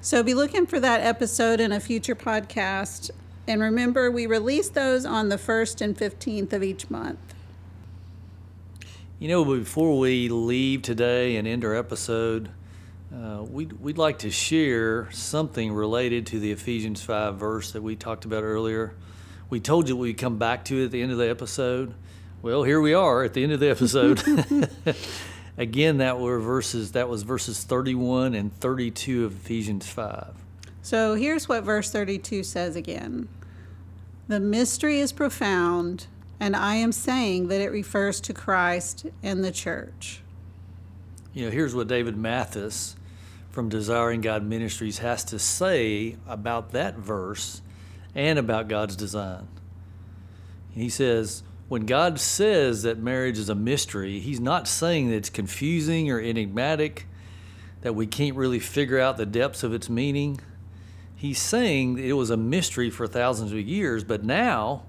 So 0.00 0.22
be 0.22 0.34
looking 0.34 0.66
for 0.66 0.80
that 0.80 1.00
episode 1.00 1.60
in 1.60 1.72
a 1.72 1.80
future 1.80 2.14
podcast. 2.14 3.10
And 3.46 3.60
remember, 3.60 4.10
we 4.10 4.26
release 4.26 4.70
those 4.70 5.04
on 5.04 5.28
the 5.28 5.36
1st 5.36 5.80
and 5.80 5.96
15th 5.96 6.52
of 6.52 6.62
each 6.62 6.88
month. 6.88 7.18
You 9.18 9.28
know, 9.28 9.44
before 9.44 9.98
we 9.98 10.28
leave 10.28 10.82
today 10.82 11.36
and 11.36 11.46
end 11.46 11.64
our 11.64 11.74
episode, 11.74 12.50
uh, 13.14 13.42
we'd, 13.42 13.72
we'd 13.74 13.98
like 13.98 14.18
to 14.20 14.30
share 14.30 15.10
something 15.12 15.72
related 15.72 16.26
to 16.28 16.40
the 16.40 16.52
Ephesians 16.52 17.02
5 17.02 17.36
verse 17.36 17.72
that 17.72 17.82
we 17.82 17.96
talked 17.96 18.24
about 18.24 18.42
earlier. 18.42 18.94
We 19.50 19.60
told 19.60 19.88
you 19.88 19.96
we'd 19.96 20.18
come 20.18 20.38
back 20.38 20.64
to 20.66 20.80
it 20.80 20.86
at 20.86 20.90
the 20.90 21.02
end 21.02 21.12
of 21.12 21.18
the 21.18 21.28
episode. 21.28 21.94
Well, 22.42 22.64
here 22.64 22.80
we 22.80 22.92
are 22.92 23.22
at 23.22 23.34
the 23.34 23.42
end 23.42 23.52
of 23.52 23.60
the 23.60 23.70
episode. 23.70 24.22
Again, 25.56 25.98
that 25.98 26.18
were 26.18 26.40
verses 26.40 26.92
that 26.92 27.08
was 27.08 27.22
verses 27.22 27.62
31 27.62 28.34
and 28.34 28.52
32 28.52 29.26
of 29.26 29.36
Ephesians 29.36 29.86
5. 29.86 30.43
So 30.84 31.14
here's 31.14 31.48
what 31.48 31.64
verse 31.64 31.90
32 31.90 32.42
says 32.42 32.76
again 32.76 33.26
The 34.28 34.38
mystery 34.38 35.00
is 35.00 35.12
profound, 35.12 36.08
and 36.38 36.54
I 36.54 36.74
am 36.74 36.92
saying 36.92 37.48
that 37.48 37.62
it 37.62 37.72
refers 37.72 38.20
to 38.20 38.34
Christ 38.34 39.06
and 39.22 39.42
the 39.42 39.50
church. 39.50 40.20
You 41.32 41.46
know, 41.46 41.50
here's 41.50 41.74
what 41.74 41.88
David 41.88 42.18
Mathis 42.18 42.96
from 43.48 43.70
Desiring 43.70 44.20
God 44.20 44.44
Ministries 44.44 44.98
has 44.98 45.24
to 45.24 45.38
say 45.38 46.16
about 46.28 46.72
that 46.72 46.96
verse 46.96 47.62
and 48.14 48.38
about 48.38 48.68
God's 48.68 48.94
design. 48.94 49.48
He 50.72 50.90
says, 50.90 51.44
when 51.68 51.86
God 51.86 52.20
says 52.20 52.82
that 52.82 52.98
marriage 52.98 53.38
is 53.38 53.48
a 53.48 53.54
mystery, 53.54 54.18
He's 54.20 54.38
not 54.38 54.68
saying 54.68 55.08
that 55.08 55.16
it's 55.16 55.30
confusing 55.30 56.10
or 56.10 56.20
enigmatic, 56.20 57.06
that 57.80 57.94
we 57.94 58.06
can't 58.06 58.36
really 58.36 58.58
figure 58.58 59.00
out 59.00 59.16
the 59.16 59.24
depths 59.24 59.62
of 59.62 59.72
its 59.72 59.88
meaning 59.88 60.38
he's 61.16 61.40
saying 61.40 61.98
it 61.98 62.12
was 62.12 62.30
a 62.30 62.36
mystery 62.36 62.90
for 62.90 63.06
thousands 63.06 63.52
of 63.52 63.58
years, 63.60 64.04
but 64.04 64.24
now, 64.24 64.84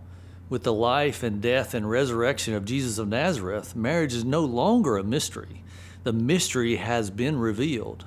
with 0.49 0.63
the 0.63 0.73
life 0.73 1.23
and 1.23 1.41
death 1.41 1.73
and 1.73 1.89
resurrection 1.89 2.53
of 2.53 2.65
Jesus 2.65 2.97
of 2.97 3.07
Nazareth, 3.07 3.75
marriage 3.75 4.13
is 4.13 4.23
no 4.23 4.41
longer 4.41 4.97
a 4.97 5.03
mystery. 5.03 5.63
The 6.03 6.13
mystery 6.13 6.75
has 6.75 7.09
been 7.09 7.39
revealed. 7.39 8.05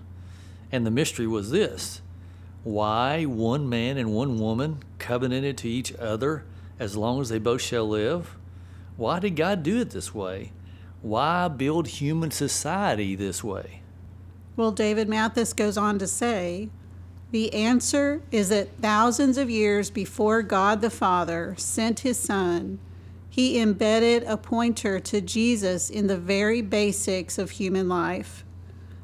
And 0.71 0.87
the 0.87 0.91
mystery 0.91 1.27
was 1.27 1.51
this 1.51 2.03
why 2.65 3.25
one 3.25 3.69
man 3.69 3.97
and 3.97 4.13
one 4.13 4.39
woman 4.39 4.83
covenanted 4.99 5.57
to 5.59 5.69
each 5.69 5.95
other 5.95 6.45
as 6.79 6.97
long 6.97 7.21
as 7.21 7.29
they 7.29 7.39
both 7.39 7.63
shall 7.63 7.89
live? 7.89 8.37
Why 8.97 9.21
did 9.21 9.37
God 9.37 9.63
do 9.63 9.81
it 9.81 9.91
this 9.91 10.15
way? 10.15 10.53
Why 11.01 11.49
build 11.49 11.87
human 11.89 12.31
society 12.31 13.15
this 13.15 13.43
way? 13.43 13.83
Well, 14.57 14.73
David 14.73 15.09
Mathis 15.09 15.53
goes 15.53 15.79
on 15.79 15.99
to 16.01 16.07
say 16.07 16.69
the 17.31 17.53
answer 17.53 18.23
is 18.31 18.49
that 18.49 18.79
thousands 18.81 19.37
of 19.37 19.51
years 19.51 19.91
before 19.91 20.43
God 20.43 20.81
the 20.81 20.91
Father 20.91 21.55
sent 21.59 22.01
his 22.01 22.19
Son, 22.19 22.79
he 23.29 23.61
embedded 23.61 24.25
a 24.25 24.37
pointer 24.37 24.99
to 25.01 25.21
Jesus 25.21 25.91
in 25.91 26.07
the 26.07 26.17
very 26.17 26.63
basics 26.63 27.37
of 27.37 27.51
human 27.51 27.89
life. 27.89 28.45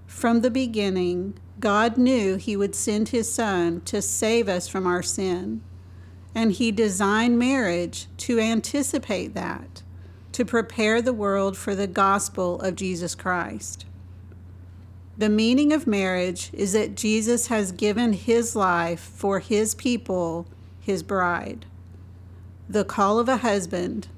From 0.06 0.40
the 0.40 0.50
beginning, 0.50 1.38
God 1.60 1.98
knew 1.98 2.36
he 2.36 2.56
would 2.56 2.74
send 2.74 3.10
his 3.10 3.32
Son 3.32 3.82
to 3.82 4.00
save 4.00 4.48
us 4.48 4.68
from 4.68 4.86
our 4.86 5.02
sin. 5.02 5.62
And 6.34 6.52
he 6.52 6.72
designed 6.72 7.38
marriage 7.38 8.06
to 8.18 8.40
anticipate 8.40 9.34
that, 9.34 9.82
to 10.32 10.44
prepare 10.44 11.00
the 11.00 11.12
world 11.12 11.56
for 11.56 11.74
the 11.74 11.86
gospel 11.86 12.58
of 12.60 12.74
Jesus 12.74 13.14
Christ. 13.14 13.84
The 15.16 15.28
meaning 15.28 15.72
of 15.72 15.86
marriage 15.86 16.50
is 16.52 16.72
that 16.72 16.96
Jesus 16.96 17.46
has 17.46 17.70
given 17.70 18.14
his 18.14 18.56
life 18.56 19.00
for 19.00 19.38
his 19.38 19.74
people, 19.74 20.46
his 20.80 21.04
bride. 21.04 21.66
The 22.68 22.84
call 22.84 23.20
of 23.20 23.28
a 23.28 23.38
husband 23.38 24.08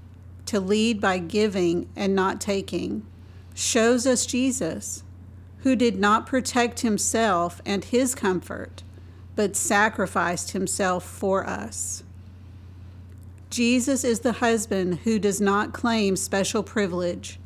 to 0.47 0.59
lead 0.59 1.01
by 1.01 1.19
giving 1.19 1.89
and 1.95 2.15
not 2.15 2.41
taking 2.41 3.05
shows 3.55 4.07
us 4.07 4.25
Jesus, 4.25 5.03
who 5.59 5.77
did 5.77 5.99
not 5.99 6.27
protect 6.27 6.81
himself 6.81 7.61
and 7.67 7.85
his 7.85 8.15
comfort, 8.15 8.83
but 9.35 9.57
sacrificed 9.57 10.53
himself 10.53 11.05
for 11.05 11.47
us. 11.47 12.05
Jesus 13.51 14.03
is 14.03 14.21
the 14.21 14.35
husband 14.35 15.01
who 15.05 15.19
does 15.19 15.41
not 15.41 15.73
claim 15.73 16.17
special 16.17 16.63
privilege 16.63 17.39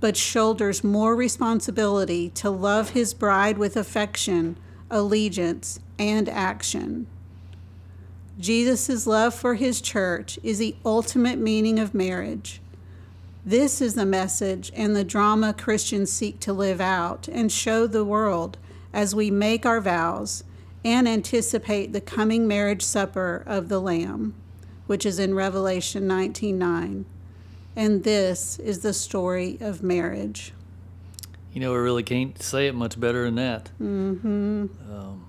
but 0.00 0.16
shoulders 0.16 0.84
more 0.84 1.16
responsibility 1.16 2.30
to 2.30 2.50
love 2.50 2.90
his 2.90 3.14
bride 3.14 3.58
with 3.58 3.76
affection, 3.76 4.56
allegiance, 4.90 5.80
and 5.98 6.28
action. 6.28 7.06
Jesus' 8.38 9.06
love 9.06 9.34
for 9.34 9.54
his 9.54 9.80
church 9.80 10.38
is 10.44 10.58
the 10.58 10.76
ultimate 10.84 11.38
meaning 11.38 11.78
of 11.78 11.94
marriage. 11.94 12.60
This 13.44 13.80
is 13.80 13.94
the 13.94 14.06
message 14.06 14.70
and 14.76 14.94
the 14.94 15.04
drama 15.04 15.52
Christians 15.52 16.12
seek 16.12 16.38
to 16.40 16.52
live 16.52 16.80
out 16.80 17.28
and 17.28 17.50
show 17.50 17.86
the 17.86 18.04
world 18.04 18.58
as 18.92 19.14
we 19.14 19.30
make 19.30 19.66
our 19.66 19.80
vows 19.80 20.44
and 20.84 21.08
anticipate 21.08 21.92
the 21.92 22.00
coming 22.00 22.46
marriage 22.46 22.82
supper 22.82 23.42
of 23.46 23.68
the 23.68 23.80
Lamb, 23.80 24.34
which 24.86 25.04
is 25.04 25.18
in 25.18 25.34
Revelation 25.34 26.06
19:9 26.06 27.04
and 27.78 28.02
this 28.02 28.58
is 28.58 28.80
the 28.80 28.92
story 28.92 29.56
of 29.60 29.84
marriage. 29.84 30.52
You 31.52 31.60
know, 31.60 31.70
we 31.70 31.78
really 31.78 32.02
can't 32.02 32.40
say 32.42 32.66
it 32.66 32.74
much 32.74 32.98
better 32.98 33.24
than 33.24 33.36
that. 33.36 33.70
Mm-hmm. 33.80 34.66
Um, 34.92 35.24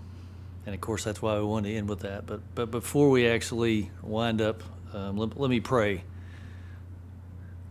and 0.65 0.73
of 0.73 0.81
course, 0.81 1.03
that's 1.03 1.21
why 1.21 1.38
we 1.38 1.45
wanted 1.45 1.69
to 1.69 1.75
end 1.75 1.88
with 1.88 1.99
that. 1.99 2.25
But 2.25 2.41
but 2.55 2.71
before 2.71 3.12
we 3.12 3.27
actually 3.27 3.91
wind 4.01 4.41
up, 4.41 4.63
um, 4.95 5.15
let, 5.15 5.39
let, 5.39 5.51
me 5.51 5.59
pray. 5.59 6.03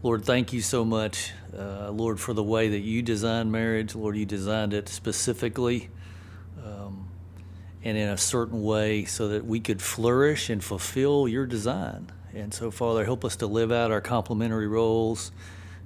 Lord, 0.04 0.24
thank 0.24 0.52
you 0.52 0.60
so 0.60 0.84
much, 0.84 1.32
uh, 1.56 1.90
Lord, 1.90 2.20
for 2.20 2.32
the 2.32 2.44
way 2.44 2.68
that 2.68 2.78
you 2.78 3.02
designed 3.02 3.50
marriage. 3.50 3.96
Lord, 3.96 4.16
you 4.16 4.26
designed 4.26 4.74
it 4.74 4.88
specifically 4.88 5.90
um, 6.64 7.08
and 7.82 7.98
in 7.98 8.08
a 8.08 8.16
certain 8.16 8.62
way 8.62 9.06
so 9.06 9.26
that 9.26 9.44
we 9.44 9.58
could 9.58 9.82
flourish 9.82 10.48
and 10.48 10.62
fulfill 10.62 11.26
your 11.26 11.46
design. 11.46 12.12
And 12.34 12.52
so, 12.52 12.70
Father, 12.70 13.04
help 13.04 13.24
us 13.24 13.36
to 13.36 13.46
live 13.46 13.72
out 13.72 13.90
our 13.90 14.00
complementary 14.00 14.68
roles. 14.68 15.32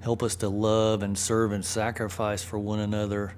Help 0.00 0.22
us 0.22 0.36
to 0.36 0.48
love 0.48 1.02
and 1.02 1.16
serve 1.16 1.52
and 1.52 1.64
sacrifice 1.64 2.42
for 2.42 2.58
one 2.58 2.80
another. 2.80 3.34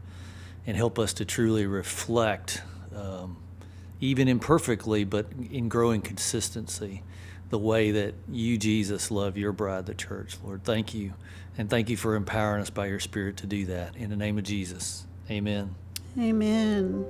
And 0.66 0.76
help 0.76 0.98
us 0.98 1.12
to 1.14 1.24
truly 1.24 1.66
reflect, 1.66 2.62
um, 2.96 3.36
even 4.00 4.28
imperfectly, 4.28 5.04
but 5.04 5.26
in 5.50 5.68
growing 5.68 6.00
consistency, 6.00 7.02
the 7.50 7.58
way 7.58 7.90
that 7.90 8.14
you, 8.30 8.56
Jesus, 8.56 9.10
love 9.10 9.36
your 9.36 9.52
bride, 9.52 9.86
the 9.86 9.94
church. 9.94 10.38
Lord, 10.42 10.64
thank 10.64 10.94
you. 10.94 11.12
And 11.56 11.70
thank 11.70 11.88
you 11.88 11.96
for 11.96 12.16
empowering 12.16 12.62
us 12.62 12.70
by 12.70 12.86
your 12.86 13.00
Spirit 13.00 13.36
to 13.38 13.46
do 13.46 13.66
that. 13.66 13.96
In 13.96 14.10
the 14.10 14.16
name 14.16 14.38
of 14.38 14.44
Jesus, 14.44 15.06
amen. 15.30 15.74
Amen. 16.18 17.04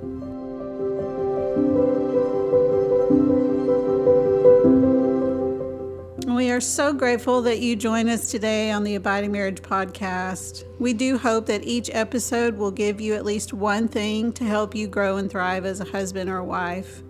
We 6.26 6.50
are 6.50 6.60
so 6.60 6.94
grateful 6.94 7.42
that 7.42 7.58
you 7.58 7.76
join 7.76 8.08
us 8.08 8.30
today 8.30 8.70
on 8.70 8.82
the 8.82 8.94
Abiding 8.94 9.30
Marriage 9.30 9.60
podcast. 9.60 10.64
We 10.78 10.94
do 10.94 11.18
hope 11.18 11.44
that 11.46 11.64
each 11.64 11.90
episode 11.92 12.56
will 12.56 12.70
give 12.70 12.98
you 12.98 13.14
at 13.14 13.26
least 13.26 13.52
one 13.52 13.88
thing 13.88 14.32
to 14.32 14.44
help 14.44 14.74
you 14.74 14.88
grow 14.88 15.18
and 15.18 15.30
thrive 15.30 15.66
as 15.66 15.80
a 15.80 15.84
husband 15.84 16.30
or 16.30 16.42
wife. 16.42 17.02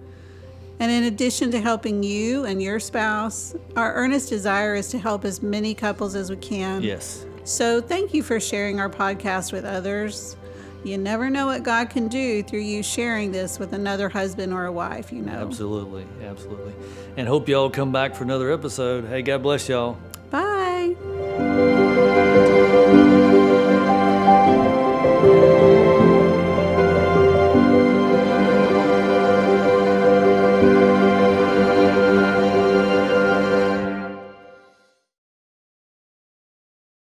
And 0.81 0.91
in 0.91 1.05
addition 1.05 1.53
to 1.53 1.61
helping 1.61 2.03
you 2.03 2.45
and 2.45 2.61
your 2.61 2.81
spouse, 2.81 3.55
our 3.77 3.95
earnest 3.95 4.31
desire 4.31 4.75
is 4.75 4.89
to 4.89 4.99
help 4.99 5.25
as 5.25 5.41
many 5.43 5.75
couples 5.75 6.17
as 6.17 6.29
we 6.29 6.37
can. 6.37 6.83
Yes. 6.83 7.25
So 7.45 7.81
thank 7.81 8.15
you 8.15 8.23
for 8.25 8.41
sharing 8.41 8.81
our 8.81 8.91
podcast 8.91 9.53
with 9.53 9.65
others. 9.65 10.37
You 10.85 10.99
never 10.99 11.31
know 11.31 11.47
what 11.47 11.63
God 11.63 11.89
can 11.89 12.09
do 12.09 12.43
through 12.43 12.61
you 12.61 12.83
sharing 12.83 13.33
this 13.33 13.59
with 13.59 13.73
another 13.73 14.11
husband 14.11 14.53
or 14.53 14.67
a 14.67 14.73
wife, 14.73 15.13
you 15.13 15.23
know. 15.23 15.33
Absolutely. 15.33 16.07
Absolutely. 16.23 16.75
And 17.17 17.27
hope 17.27 17.49
y'all 17.49 17.71
come 17.71 17.91
back 17.91 18.15
for 18.15 18.25
another 18.25 18.53
episode. 18.53 19.07
Hey, 19.07 19.23
God 19.23 19.43
bless 19.43 19.69
y'all. 19.69 19.97
Bye. 20.31 21.74